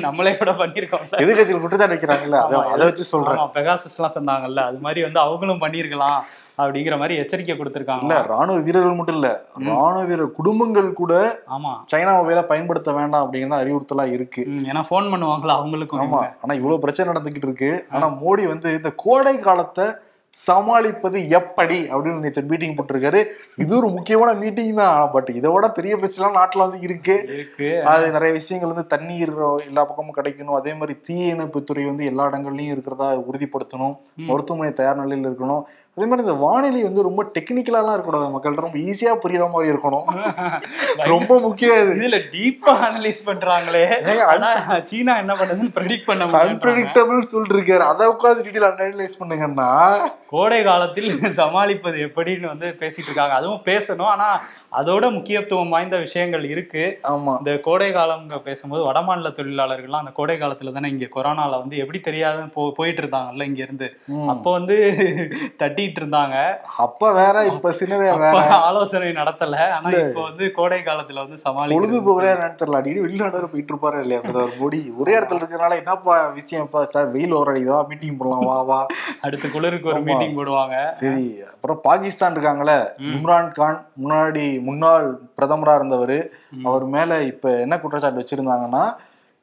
நம்மளே 0.05 0.33
கூட 0.37 0.51
பண்ணியிருக்கோம்ல. 0.61 1.15
எதிர்கட்சிகள் 1.23 1.63
குற்றச்சாட்டு 1.63 1.95
வைக்கிறாங்கல்ல 1.95 2.39
அதை 2.73 2.83
வச்சு 2.83 3.05
சொல்றேன். 3.13 3.41
பெகாசஸ் 3.57 3.97
எல்லாம் 3.99 4.15
சொன்னாங்கல்ல 4.17 4.61
அது 4.69 4.79
மாதிரி 4.79 5.01
வந்து 5.07 5.21
அவங்களும் 5.25 5.63
பண்ணியிருக்கலாம் 5.65 6.19
அப்படிங்கிற 6.57 6.95
மாதிரி 6.97 7.15
எச்சரிக்கை 7.21 7.51
இல்ல 7.51 7.59
கொடுத்திருக்காங்க 7.59 8.15
ராணுவ 8.31 8.57
வீரர்கள் 8.65 8.97
மட்டும் 8.97 9.17
இல்ல 9.19 9.29
ராணுவ 9.69 10.03
வீரர் 10.03 10.35
குடும்பங்கள் 10.39 10.89
கூட 10.93 11.13
ஆமா. 11.55 11.71
சைனா 11.91 12.13
மொபைல 12.17 12.41
பயன்படுத்த 12.51 12.91
வேண்டாம் 12.97 13.23
அப்படிங்கிற 13.23 13.57
அறிவுறுத்தலா 13.61 14.05
இருக்கு. 14.15 14.41
ஏன்னா 14.71 14.83
ஃபோன் 14.89 15.11
பண்ணுவாங்களா 15.13 15.55
அவங்களுக்கும் 15.59 16.03
ஆமா 16.03 16.21
ஆனா 16.43 16.53
இவ்வளவு 16.59 16.83
பிரச்சனை 16.83 17.07
நடந்துகிட்டு 17.11 17.49
இருக்கு. 17.49 17.71
ஆனா 17.95 18.07
மோடி 18.21 18.45
வந்து 18.47 18.71
இந்த 18.79 18.91
கோடை 19.03 19.35
காலத்தை 19.39 19.87
சமாளிப்பது 20.31 21.19
எப்படி 21.39 21.77
அப்படின்னு 21.91 22.23
நேற்று 22.23 22.41
மீட்டிங் 22.51 22.75
போட்டிருக்காரு. 22.75 23.21
இது 23.63 23.71
ஒரு 23.77 23.87
முக்கியமான 23.95 24.33
மீட்டிங் 24.33 24.75
தான் 24.75 25.09
பட் 25.15 25.29
இதோட 25.39 25.67
பெரிய 25.77 25.93
பிரச்சனை 25.97 26.29
நாட்டுல 26.37 26.65
வந்து 26.67 26.79
இருக்கு. 26.87 27.15
அது 27.93 28.05
நிறைய 28.15 28.33
விஷயங்கள் 28.39 28.73
வந்து 28.73 28.87
தண்ணீர் 28.93 29.33
எல்லா 29.69 29.83
பக்கமும் 29.89 30.17
கிடைக்கணும். 30.19 30.57
அதே 30.61 30.73
மாதிரி 30.73 30.95
தீயணைப்பு 31.09 31.63
துறை 31.63 31.85
வந்து 31.85 32.05
எல்லா 32.05 32.25
இடங்கள்லயும் 32.31 32.73
இருக்கிறதா 32.75 33.09
உறுதிப்படுத்தணும். 33.29 33.95
மருத்துவமனை 34.29 34.73
தயார் 34.73 35.01
நிலையில் 35.03 35.29
இருக்கணும். 35.29 35.63
அதே 35.97 36.05
மாதிரி 36.09 36.27
இந்த 36.27 36.37
வானிலை 36.43 36.83
வந்து 36.83 37.01
ரொம்ப 37.01 37.21
டெக்னிக்கலாலாம் 37.23 37.95
இருக்கக்கூடாது. 37.95 38.29
மக்கள் 38.29 38.53
ரொம்ப 38.53 38.77
ஈஸியா 38.77 39.13
புரியுற 39.23 39.45
மாதிரி 39.51 39.71
இருக்கணும். 39.73 40.05
ரொம்ப 40.95 41.39
முக்கியம் 41.39 41.79
இது. 41.81 41.93
இதுல 41.99 42.17
டீப்பா 42.35 42.73
அனலைஸ் 42.87 43.19
பண்றாங்களே. 43.25 43.83
ஆனா 44.23 44.49
சீனா 44.83 45.17
என்ன 45.17 45.33
பண்ணுதுன்னு 45.33 45.73
ப்ரெடிக்ட் 45.77 46.05
பண்ண 46.05 46.25
அன்பிரடிக்டபிள் 46.43 47.19
சொல்லிருக்காரு. 47.33 47.83
அதை 47.91 48.07
உட்காந்து 48.07 48.45
டீட்டெயில் 48.45 48.67
அனலைஸ் 48.69 49.19
பண்ணுங்கன்னா 49.19 49.69
கோடை 50.27 50.63
காலத்தில் 50.63 51.29
சமாளிப்பது 51.29 51.97
எப்படின்னு 51.97 52.45
வந்து 52.45 52.67
பேசிட்டு 52.79 53.09
இருக்காங்க. 53.09 53.33
அதுவும் 53.33 53.63
பேசணும். 53.65 54.11
ஆனா 54.13 54.29
அதோட 54.81 55.11
முக்கியத்துவம் 55.11 55.69
வாய்ந்த 55.69 55.97
விஷயங்கள் 55.97 56.43
இருக்கு. 56.43 56.99
ஆமா. 57.09 57.37
இந்த 57.37 57.59
கோடை 57.59 57.91
காலம் 57.91 58.41
பேசும்போது 58.43 58.91
வடமாநில 58.91 59.33
தொழிலாளர்கள்லாம் 59.39 60.03
அந்த 60.03 60.11
கோடை 60.11 60.37
காலத்துல 60.37 60.73
தானே 60.73 60.89
இங்க 60.89 61.07
கொரோனால 61.15 61.49
வந்து 61.49 61.77
எப்படி 61.77 62.01
தெரியாதுன்னு 62.09 62.71
போயிட்டு 62.75 63.01
இருந்தாங்கல்ல 63.01 63.43
இங்க 63.43 63.63
இருந்து. 63.63 63.89
அப்போ 64.27 64.51
வந்து 64.51 64.77
தட்டிட்டு 65.91 66.03
இருந்தாங்க 66.03 66.37
அப்ப 66.85 67.11
வேற 67.13 67.35
இப்ப 67.45 67.71
சின்ன 67.71 67.93
வேற. 67.97 68.21
ஆலோசனை 68.67 69.09
நடத்தல. 69.11 69.55
ஆனா 69.75 69.89
இப்போ 70.01 70.21
வந்து 70.21 70.45
கோடை 70.51 70.79
காலத்துல 70.79 71.23
வந்து 71.25 71.37
சமாளி 71.45 71.75
பொழுது 71.75 71.97
என்னன்னு 72.31 72.59
தெரியல. 72.61 72.79
அடிக்கடி 72.79 73.03
வெளிநாடு 73.05 73.51
போயிட்டு 73.53 73.73
இருப்பாரு 73.73 73.99
இல்லையா? 74.01 74.21
பிரதமர் 74.21 74.59
மோடி. 74.61 74.79
ஒரே 74.97 75.13
இடத்துல 75.19 75.41
இருக்கிறனால 75.41 75.79
என்னப்பா 75.81 76.15
விஷயம்? 76.39 76.65
இப்ப 76.65 76.85
சார் 76.85 77.11
வெயில் 77.15 77.37
ஓரடிதா 77.39 77.77
மீட்டிங் 77.91 78.17
போடலாம் 78.17 78.47
வா 78.51 78.57
வா. 78.61 78.79
அடுத்த 79.21 79.47
குளிருக்கு 79.55 79.91
ஒரு. 79.93 80.01
மீட்டிங் 80.09 80.37
போடுவாங்க. 80.39 80.75
சரி 80.93 81.25
அப்புறம் 81.53 81.81
பாகிஸ்தான் 81.83 82.35
இருக்காங்களே 82.35 82.79
இம்ரான் 83.13 83.51
கான் 83.51 83.79
முன்னாடி 84.03 84.45
முன்னாள் 84.63 85.07
பிரதமரா 85.37 85.75
இருந்தவர். 85.75 86.17
அவர் 86.63 86.85
மேல 86.97 87.21
இப்ப 87.23 87.57
என்ன 87.65 87.79
குற்றச்சாட்டு 87.79 88.21
வச்சிருந்தாங்கன்னா 88.21 88.83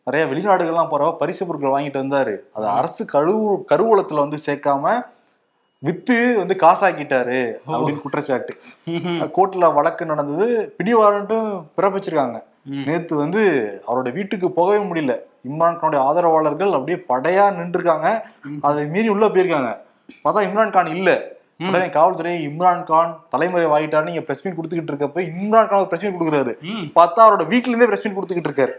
நிறைய 0.06 0.24
வெளிநாடுகள்லாம் 0.26 0.90
போறவ 0.90 1.08
பரிசு 1.16 1.42
பொருட்கள் 1.46 1.74
வாங்கிட்டு 1.74 2.02
வந்தாரு. 2.02 2.34
அது 2.56 2.66
அரசு 2.78 3.02
கழுவு 3.12 3.48
கருவூலத்துல 3.72 4.22
வந்து 4.24 4.38
சேர்க்காம 4.46 4.84
வித்து 5.86 6.16
வந்து 6.36 6.54
காசாக்கிட்டாரு 6.60 7.40
அப்படின்னு 7.72 8.00
குற்றச்சாட்டு. 8.04 8.52
கோர்ட்ல 9.36 9.66
வழக்கு 9.74 10.04
நடந்தது 10.06 10.46
பிடிவாரண்ட்டும் 10.78 11.50
பிறப்பிச்சிருக்காங்க. 11.76 12.38
நேத்து 12.86 13.14
வந்து 13.16 13.42
அவரோட 13.88 14.08
வீட்டுக்கு 14.12 14.48
போகவே 14.50 14.78
முடியல. 14.84 15.14
இம்ரான் 15.48 15.78
கானுடைய 15.80 16.00
ஆதரவாளர்கள் 16.08 16.76
அப்படியே 16.78 16.98
படையா 17.12 17.44
நின்றுருக்காங்க. 17.58 18.08
அதை 18.60 18.86
மீறி 18.94 19.08
உள்ள 19.08 19.26
போயிருக்காங்க. 19.26 19.70
பார்த்தா 20.24 20.42
இம்ரான் 20.48 20.74
கான் 20.76 20.94
இல்ல. 20.96 21.10
உடனே 21.66 21.86
காவல்துறை 21.94 22.32
இம்ரான் 22.48 22.82
கான் 22.88 23.14
தலைமுறை 23.34 23.64
வாங்கிட்டாரு 23.70 24.06
நீங்க 24.08 24.20
பிரஸ் 24.26 24.42
மீட் 24.42 24.56
கொடுத்துக்கிட்டு 24.58 24.92
இருக்கப்ப 24.92 25.22
இம்ரான் 25.30 25.68
கான் 25.70 25.88
பிரஸ் 25.92 26.04
மீட் 26.04 26.18
கொடுக்குறாரு. 26.18 26.52
பார்த்தா 26.98 27.24
அவரோட 27.24 27.44
வீட்ல 27.52 27.72
இருந்தே 27.72 27.88
பிரஸ் 27.90 28.04
மீட் 28.04 28.14
கொடுத்துக்கிட்டு 28.18 28.50
இருக்காரு. 28.50 28.74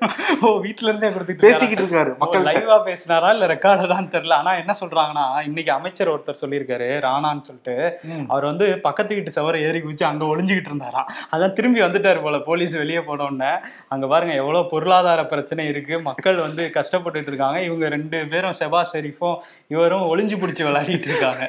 ஓ 0.45 0.49
வீட்ல 0.65 0.87
இருந்தே 0.91 1.09
கொடுத்துட்டு 1.15 1.45
பேசிக்கிட்டு 1.47 1.83
இருக்காரு. 1.83 2.11
மக்கள் 2.21 2.45
லைவா 2.49 2.77
பேசினாரா 2.87 3.31
இல்ல 3.35 3.47
ரெக்கார்டடான்னு 3.53 4.13
தெரியல. 4.13 4.37
ஆனா 4.43 4.53
என்ன 4.61 4.75
சொல்றாங்கன்னா 4.81 5.25
இன்னைக்கு 5.49 5.73
அமைச்சர் 5.77 6.11
ஒருத்தர் 6.13 6.39
சொல்லியிருக்காரு 6.43 6.87
ராணான்னு 7.07 7.43
சொல்லிட்டு. 7.49 7.75
அவர் 8.31 8.47
வந்து 8.51 8.67
பக்கத்து 8.87 9.17
வீட்டு 9.17 9.35
சவரை 9.37 9.59
ஏறி 9.67 9.81
குதிச்சு 9.87 10.07
அங்க 10.11 10.25
ஒளிஞ்சுக்கிட்டு 10.35 10.71
இருந்தாராம் 10.73 11.09
அதான் 11.33 11.55
திரும்பி 11.59 11.83
வந்துட்டாரு 11.87 12.21
போல 12.27 12.39
போலீஸ் 12.47 12.79
வெளியே 12.83 13.03
போனோடனே 13.09 13.51
அங்க 13.95 14.07
பாருங்க 14.13 14.35
எவ்வளவு 14.43 14.71
பொருளாதார 14.75 15.27
பிரச்சனை 15.35 15.67
இருக்கு. 15.73 15.95
மக்கள் 16.09 16.39
வந்து 16.45 16.63
கஷ்டப்பட்டுட்டு 16.79 17.31
இருக்காங்க. 17.33 17.59
இவங்க 17.67 17.85
ரெண்டு 17.97 18.17
பேரும் 18.31 18.57
செபாஸ் 18.61 18.95
ஷெரீஃபும் 18.95 19.37
இவரும் 19.75 20.07
ஒளிஞ்சு 20.13 20.39
பிடிச்சி 20.41 20.65
விளையாடிட்டு 20.69 21.11
இருக்காங்க. 21.11 21.43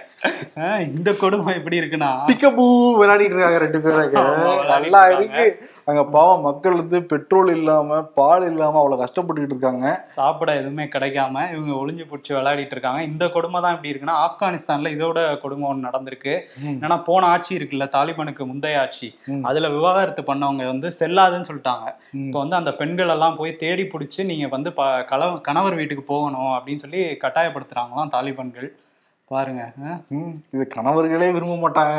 இந்த 0.90 1.18
கொடுமை 1.24 1.52
எப்படி 1.58 1.80
இருக்குன்னா? 1.80 2.12
பிக்கபூ 2.30 2.64
விளையாடிட்டு 3.00 3.36
இருக்காங்க 3.36 3.60
ரெண்டு 3.66 3.80
பேரும் 3.84 4.70
நல்லா. 4.72 5.02
இருக்கு. 5.16 5.44
அங்க 5.90 6.02
பாவம் 6.14 6.44
மக்கள் 6.46 6.78
வந்து 6.80 6.98
பெட்ரோல் 7.10 7.48
இல்லாம 7.54 7.96
பால் 8.18 8.44
இல்லாம 8.48 8.78
அவ்வளவு 8.80 9.00
கஷ்டப்பட்டுக்கிட்டு 9.02 9.54
இருக்காங்க. 9.54 9.86
சாப்பிட 10.16 10.50
எதுவுமே 10.60 10.84
கிடைக்காம 10.94 11.44
இவங்க 11.54 11.72
ஒளிஞ்சு 11.80 12.04
பிடிச்சி 12.10 12.32
விளையாடிட்டு 12.36 12.74
இருக்காங்க. 12.76 13.00
இந்த 13.10 13.24
கொடுமை 13.36 13.60
தான் 13.64 13.74
எப்படி 13.76 13.90
இருக்குன்னா 13.92 14.16
ஆப்கானிஸ்தான்ல 14.26 14.92
இதோட 14.96 15.18
கொடுமை 15.44 15.66
ஒன்று 15.70 15.86
நடந்திருக்கு. 15.88 16.34
என்னன்னா 16.74 16.98
போன 17.08 17.28
ஆட்சி 17.34 17.52
இருக்குல்ல 17.58 17.88
தாலிபானுக்கு 17.96 18.44
முந்தைய 18.50 18.82
ஆட்சி. 18.82 19.08
அதுல 19.50 19.70
விவாகரத்து 19.76 20.24
பண்ணவங்க 20.30 20.66
வந்து 20.72 20.90
செல்லாதுன்னு 21.00 21.50
சொல்லிட்டாங்க. 21.50 21.88
இப்போ 22.26 22.38
வந்து 22.44 22.58
அந்த 22.60 22.72
பெண்கள் 22.82 23.14
எல்லாம் 23.16 23.38
போய் 23.40 23.60
தேடி 23.64 23.86
பிடிச்சி 23.94 24.20
நீங்க 24.32 24.48
வந்து 24.56 24.72
கணவர் 25.48 25.80
வீட்டுக்கு 25.80 26.06
போகணும் 26.14 26.52
அப்படின்னு 26.58 26.84
சொல்லி 26.86 27.02
கட்டாயப்படுத்துறாங்களாம் 27.24 28.14
தாலிபான்கள். 28.16 28.70
பாருங்க. 29.30 29.62
இது 30.54 30.64
கணவர்களே 30.74 31.28
விரும்ப 31.34 31.56
மாட்டாங்க. 31.64 31.98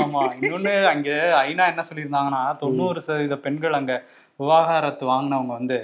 ஆமா. 0.00 0.22
இன்னொன்னு 0.38 0.72
அங்க 0.92 1.10
ஐநா 1.42 1.64
என்ன 1.72 1.82
சொல்லியிருந்தாங்கன்னா 1.88 2.40
தொண்ணூறு 2.62 3.00
சதவீத 3.06 3.36
பெண்கள் 3.44 3.78
அங்க 3.78 3.94
விவாகரத்து 4.40 5.04
வாங்கினவங்க 5.10 5.52
வந்து. 5.58 5.78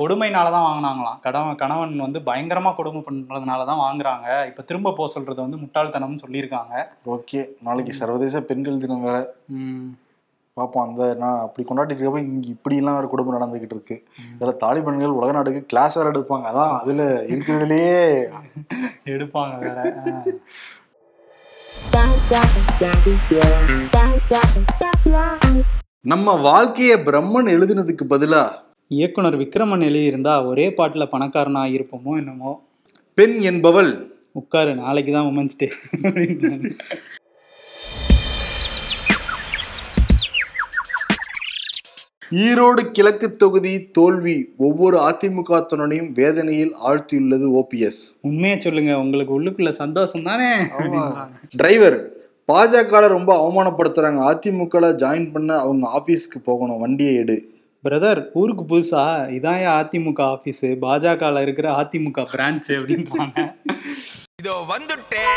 கொடுமைனால 0.00 0.52
தான் 0.56 0.66
வாங்கினாங்களாம். 0.68 1.18
கணவன் 1.26 1.60
கணவன் 1.62 1.96
வந்து 2.06 2.20
பயங்கரமா 2.28 2.72
கொடுமை 2.76 3.00
பண்றதுனால 3.08 3.66
தான் 3.70 3.82
வாங்குறாங்க. 3.86 4.28
இப்ப 4.50 4.64
திரும்ப 4.68 4.94
போக 4.98 5.08
சொல்றது 5.16 5.40
வந்து 5.46 5.62
முட்டாள்தனம்னு 5.64 6.22
சொல்லியிருக்காங்க. 6.24 6.74
ஓகே. 7.16 7.42
நாளைக்கு 7.68 7.94
சர்வதேச 8.02 8.42
பெண்கள் 8.50 8.82
தினம் 8.84 9.04
வேற. 9.08 9.18
பார்ப்போம் 10.60 10.86
அந்த 10.86 11.02
நான் 11.22 11.42
அப்படி 11.44 11.64
கொண்டாடிட்டு 11.66 11.96
இருக்கப்ப 11.96 12.22
இங்க 12.26 12.48
இப்படிலாம் 12.54 12.96
வேற 12.98 13.08
குடும்பம் 13.12 13.36
நடந்துகிட்டு 13.36 13.76
இருக்கு. 13.76 13.96
இதுல 14.34 14.54
தாலிபன்கள் 14.62 15.18
உலக 15.18 15.32
நாடுக்கு 15.36 15.62
கிளாஸ் 15.72 15.98
வேற 15.98 16.08
எடுப்பாங்க. 16.12 16.46
அதான் 16.52 16.74
அதுல 16.80 17.02
இருக்கிறதுலயே 17.32 17.98
எடுப்பாங்க 19.14 19.54
வேற. 19.64 19.78
நம்ம 26.12 26.34
வாழ்க்கைய 26.46 26.92
பிரம்மன் 27.06 27.48
எழுதுனதுக்கு 27.54 28.04
பதிலா 28.12 28.42
இயக்குனர் 28.90 29.36
விக்ரமன் 29.40 29.84
எழுதியிருந்தா 29.88 30.34
ஒரே 30.50 30.66
பாட்டுல 30.78 31.04
பணக்காரனா 31.12 31.62
இருப்போமோ 31.76 32.12
என்னமோ? 32.20 32.52
பெண் 33.18 33.36
என்பவள் 33.50 33.92
உட்காரு 34.40 34.72
நாளைக்கு 34.80 35.12
தான் 35.12 35.28
உமன்ஸ் 35.30 35.58
டே 35.60 35.68
ஈரோடு 42.30 42.82
கிழக்கு 42.90 43.30
தொகுதி 43.30 43.90
தோல்வி 43.90 44.34
ஒவ்வொரு 44.56 44.96
அதிமுக 44.98 45.60
துணனையும் 45.72 46.10
வேதனையில் 46.12 46.74
ஆழ்த்தியுள்ளது 46.88 47.46
ஓபிஎஸ் 47.60 48.14
உண்மையை 48.20 48.58
சொல்லுங்க 48.58 48.98
உங்களுக்கு 48.98 49.32
உள்ளுக்குள்ள 49.38 49.70
சந்தோஷம் 49.70 50.22
தானே? 50.22 50.50
டிரைவர் 51.56 52.12
பாஜக 52.52 53.00
ரொம்ப 53.08 53.30
அவமானப்படுத்துறாங்க. 53.40 54.20
அதிமுக 54.32 54.92
ஜாயின் 55.02 55.32
பண்ண 55.32 55.58
அவங்க 55.58 55.88
ஆபீஸ்க்கு 55.98 56.38
போகணும் 56.44 56.78
வண்டியை 56.78 57.14
எடு. 57.14 57.36
பிரதர் 57.84 58.30
ஊருக்கு 58.32 58.64
புதுசா? 58.72 59.04
இதான் 59.36 59.66
அதிமுக 59.80 60.22
ஆபீஸ் 60.36 60.64
பாஜகல 60.86 61.42
இருக்கிற 61.42 61.68
அதிமுக 61.82 62.26
பிரான்ச் 62.34 62.70
அப்படின்றாங்க 62.78 63.38
இதோ 64.42 64.56
வந்துட்டேன் 64.72 65.36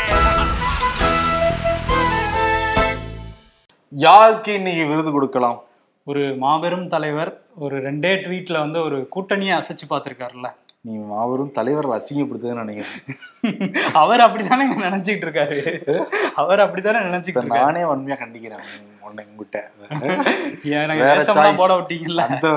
யாருக்கு 3.92 4.52
இன்னைக்கு 4.54 4.86
விருது 4.86 5.10
கொடுக்கலாம்? 5.12 5.60
ஒரு 6.06 6.34
மாபெரும் 6.36 6.88
தலைவர் 6.88 7.40
ஒரு 7.54 7.82
ரெண்டே 7.82 8.02
ட்வீட்ல 8.02 8.58
வந்து 8.58 8.82
ஒரு 8.82 9.08
கூட்டணியை 9.16 9.62
அசைச்சு 9.62 9.90
பார்த்திருக்காருல்ல. 9.90 10.50
நீ 10.80 10.96
மாபெரும் 10.96 11.50
தலைவர் 11.50 11.88
அசிங்கப்படுத்துதுன்னு 11.88 12.64
நினைக்கிறேன். 12.64 13.02
அவர் 13.92 14.20
அப்படித்தானே 14.20 14.72
நினைச்சிட்டு 14.74 15.24
இருக்காரு. 15.24 16.04
அவர் 16.34 16.60
அப்படித்தானே 16.60 16.98
இருக்காரு. 16.98 17.46
நானே 17.46 17.80
வன்மையா 17.80 18.16
கண்டிக்கிறேன். 18.16 18.62
உன்னை 19.04 19.22
உங்ககிட்ட. 19.26 19.58
போட 21.56 21.72
விட்டீங்கல்ல 21.78 22.22
அந்த 22.28 22.48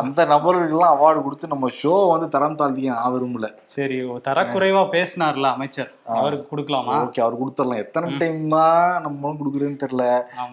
அந்த 0.00 0.20
நபர்களுக்கெல்லாம் 0.30 0.94
அவார்டு 0.94 1.20
கொடுத்து 1.22 1.52
நம்ம 1.52 1.70
ஷோ 1.78 1.94
வந்து 2.10 2.26
தரம் 2.34 2.56
தாழ்த்திக்க 2.58 2.94
நான் 2.94 3.14
விரும்பல 3.14 3.48
சரி 3.72 3.96
தரக்குறைவா 4.28 4.82
பேசினார்ல 4.94 5.48
அமைச்சர் 5.54 5.90
அவருக்கு 6.14 6.46
கொடுக்கலாமா 6.50 6.94
ஓகே 7.00 7.22
அவர் 7.24 7.40
கொடுத்துடலாம் 7.40 7.82
எத்தனை 7.84 8.08
டைம் 8.20 8.40
தான் 8.54 8.76
நம்மளும் 9.06 9.38
கொடுக்குறதுன்னு 9.40 9.82
தெரியல 9.84 10.06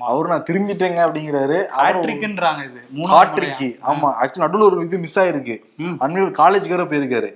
அவரு 0.09 0.33
நான் 0.33 0.47
திரும்பிட்டேங்க 0.49 1.01
அப்படிங்கிறாரு 1.05 1.59
ஹாட்ரிக்ன்றாங்க 1.77 2.63
இது 2.67 3.09
காட்ரிக்கு 3.13 3.69
ஆமா 3.89 4.09
ஆக்சுவலி 4.19 4.45
நடுவுல 4.45 4.67
ஒரு 4.69 4.87
இது 4.87 5.03
மிஸ் 5.05 5.19
ஆயிருக்கு. 5.21 5.57
அன்னைக்கு 5.99 6.39
காலேஜுக்கு 6.39 6.75
வேற 6.75 6.85
போயிருக்காரு 6.89 7.29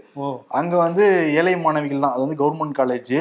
அங்க 0.60 0.74
வந்து 0.80 1.06
ஏழை 1.40 1.54
மாணவிகள் 1.60 2.06
தான் 2.06 2.16
அது 2.16 2.26
வந்து 2.26 2.42
கவர்மெண்ட் 2.42 2.80
காலேஜ் 2.80 3.14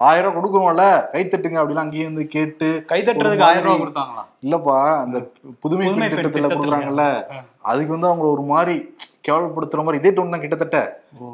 ஆயிரம் 0.00 0.32
ரூபாய் 0.32 0.38
கொடுக்குறோம்ல 0.38 0.84
கை 1.12 1.22
தட்டுங்க 1.24 1.60
அப்படிலாம் 1.60 1.84
அங்கேயே 1.84 2.04
வந்து 2.04 2.26
கேட்டு 2.26 2.66
கை 2.86 2.98
தட்டுறதுக்கு 3.02 3.42
ஆயிரம் 3.42 3.66
மாதிரி- 3.66 3.82
கொடுத்தாங்களா? 3.82 4.22
இல்லப்பா 4.42 4.74
அந்த 4.98 5.18
புதுமை 5.60 5.86
பெண் 5.86 6.02
திட்டத்துல. 6.06 6.48
கொடுக்குறாங்கல்ல. 6.50 7.04
அதுக்கு 7.62 7.92
வந்து 7.92 8.08
அவங்கள 8.08 8.28
ஒரு 8.30 8.42
மாதிரி 8.44 8.74
கேவலப்படுத்துற 9.28 9.84
மாதிரி 9.84 9.98
இதே 9.98 10.10
டோன் 10.12 10.30
தான் 10.30 10.40
கிட்டத்தட்ட. 10.40 10.80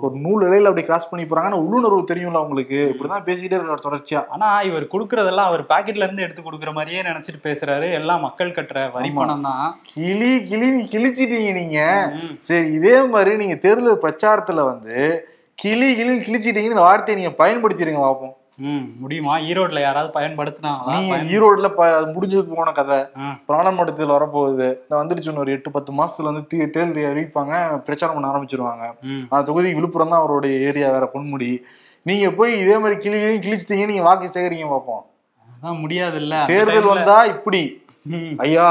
ஒரு 0.02 0.14
நூல் 0.16 0.46
இலையில 0.46 0.64
அப்படி 0.64 0.82
கிராஸ் 0.82 1.08
பண்ணி 1.08 1.24
போறாங்க 1.24 1.44
ஆனா 1.44 1.56
உள்ளுணர்வு 1.56 2.06
தெரியும்ல 2.10 2.34
அவங்களுக்கு. 2.34 2.78
இப்படிதான் 2.92 3.26
பேசிட்டே 3.26 3.56
இருக்காரு 3.56 3.84
தொடர்ச்சியா. 3.84 4.20
ஆனா 4.28 4.60
இவர் 4.60 4.86
கொடுக்கறதெல்லாம் 4.92 5.48
அவர் 5.48 5.62
பாக்கெட்ல 5.68 6.04
இருந்து 6.04 6.22
எடுத்து 6.22 6.42
கொடுக்குற 6.42 6.72
மாதிரியே 6.72 7.02
நினைச்சிட்டு 7.02 7.40
பேசுறாரு. 7.42 7.92
எல்லாம் 7.92 8.20
மக்கள் 8.20 8.50
கட்டுற 8.50 8.90
வரி 8.92 9.08
ஆமா. 9.08 9.14
பணம் 9.14 9.40
தான். 9.42 9.66
கிளி 9.92 10.44
கிளி 10.44 10.68
கிழிச்சிட்டீங்க 10.92 11.52
நீங்க. 11.52 11.80
சரி 12.40 12.72
இதே 12.72 13.02
மாதிரி 13.06 13.36
நீங்க 13.36 13.56
தேர்தல் 13.56 14.02
பிரச்சாரத்துல 14.02 14.64
வந்து 14.64 14.96
கிளி 15.58 15.94
கிளி 15.94 16.14
கிழிச்சிட்டீங்கன்னு 16.18 16.74
இந்த 16.74 16.88
வார்த்தையை 16.88 17.22
நீங்க 17.22 17.36
பயன்படுத்திடுங்க 17.38 18.00
பார்ப்போம் 18.00 18.36
முடியுமா? 18.98 19.38
ஈரோட்ல 19.38 19.80
யாராவது 19.80 20.20
பயன்படுத்தினாங்களா? 20.20 20.90
நீங்க 20.90 21.16
ஈரோடுல 21.16 21.68
ப- 21.68 21.96
அது 21.96 22.06
முடிஞ்சு 22.06 22.44
போன 22.44 22.72
கதை. 22.72 22.98
ஆ. 22.98 23.38
பிராணமட்டத்தில் 23.46 24.10
வரப்போகுது. 24.10 24.48
இந்த 24.48 24.76
வந்துருச்சு 24.88 25.26
இன்னும் 25.26 25.36
ஒரு 25.36 25.52
எட்டு 25.52 25.70
பத்து 25.70 25.92
மாசத்துல 25.92 26.22
வந்து 26.22 26.40
தே- 26.40 26.70
தேர்தல் 26.70 27.14
அறிவிப்பாங்க. 27.14 27.78
பிரச்சாரம் 27.78 28.14
பண்ண 28.14 28.28
ஆரம்பிச்சிருவாங்க. 28.28 28.92
அந்த 29.28 29.44
தொகுதி 29.44 29.74
விழுப்புரம் 29.74 30.08
தான் 30.08 30.18
அவருடைய 30.18 30.66
ஏரியா 30.66 30.90
வேற 30.90 31.10
பொன்முடி. 31.12 31.58
நீங்க 32.02 32.30
போய் 32.30 32.58
இதே 32.58 32.78
மாதிரி 32.78 33.00
கிளி 33.00 33.38
கிழிச்சிட்டீங்க 33.38 33.86
நீங்க 33.86 34.02
வாக்கு 34.02 34.26
சேகரிங்க 34.26 34.68
பார்ப்போம் 34.68 35.06
அதான் 35.62 35.80
முடியாது 35.80 36.16
இல்ல 36.16 36.44
தேர்தல் 36.46 36.82
வந்தா 36.82 37.24
இப்படி. 37.24 37.81
ஐயா 38.38 38.66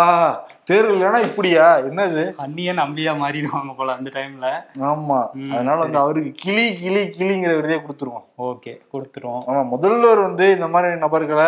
தேர்தல் 0.66 0.96
இல்லைன்னா 0.96 1.20
இப்படியா? 1.24 1.66
என்னது? 1.82 2.24
அந்நியன் 2.38 2.78
அம்பியா 2.78 3.14
மாறிடுவாங்க 3.22 3.72
போல 3.76 3.94
அந்த 3.94 4.10
டைம்ல 4.14 4.48
ஆமா. 4.90 5.20
அதனால 5.54 5.78
வந்து 5.80 5.98
அவருக்கு 5.98 6.32
கிளி 6.42 6.66
கிளி 6.76 7.02
கிளிங்கிற 7.10 7.54
விருதே 7.56 7.78
கொடுத்துருவோம். 7.78 8.26
ஓகே 8.42 8.74
கொடுத்துரும் 8.94 9.42
ஆமா 9.48 9.64
முதல்வர் 9.66 10.20
வந்து 10.20 10.48
இந்த 10.52 10.68
மாதிரி 10.68 11.00
நபர்களை 11.00 11.48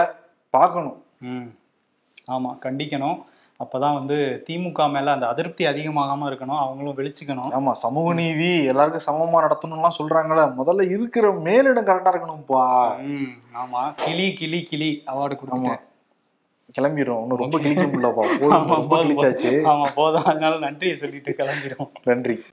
பார்க்கணும். 0.54 0.98
ம். 1.28 1.48
ஆமா 2.28 2.52
கண்டிக்கணும். 2.66 3.20
அப்பதான் 3.60 3.94
வந்து 3.94 4.16
திமுக 4.48 4.90
மேல 4.92 5.12
அந்த 5.12 5.28
அதிருப்தி 5.28 5.64
அதிகமாகாம 5.68 6.28
இருக்கணும். 6.30 6.60
அவங்களும் 6.60 6.98
வெளிச்சுக்கணும் 6.98 7.52
ஆமா 7.54 7.72
சமூக 7.84 8.14
நீதி 8.14 8.50
எல்லாருக்கும் 8.66 9.08
சமமா 9.08 9.44
நடத்தணும்லாம் 9.46 9.98
சொல்றாங்கல்ல. 10.00 10.46
முதல்ல 10.56 10.90
இருக்கிற 10.90 11.32
மேலிடம் 11.46 11.90
கரெக்டா 11.90 12.14
இருக்கணும்ப்பா 12.14 12.66
ம் 13.12 13.32
ஆமா. 13.56 13.84
கிளி 14.06 14.34
கிளி 14.34 14.62
கிளி 14.64 14.92
அவார்டு 15.06 15.36
கொடுத்துட்டேன் 15.36 15.84
கிளம்பிடும் 16.80 17.22
இன்னும் 17.22 17.38
ரொம்ப 17.38 17.60
கிழிக்க 17.60 17.84
முடியலப்பா. 17.84 18.40
போதும், 18.40 18.68
ரொம்ப 18.68 19.04
கிழிச்சாச்சு. 19.04 19.54
ஆமா 19.64 19.92
போதும். 19.96 20.24
அதனால 20.24 20.58
நன்றியை 20.58 20.98
சொல்லிட்டு 20.98 21.36
கிளம்பிடும் 21.38 21.92
நன்றி. 22.04 22.44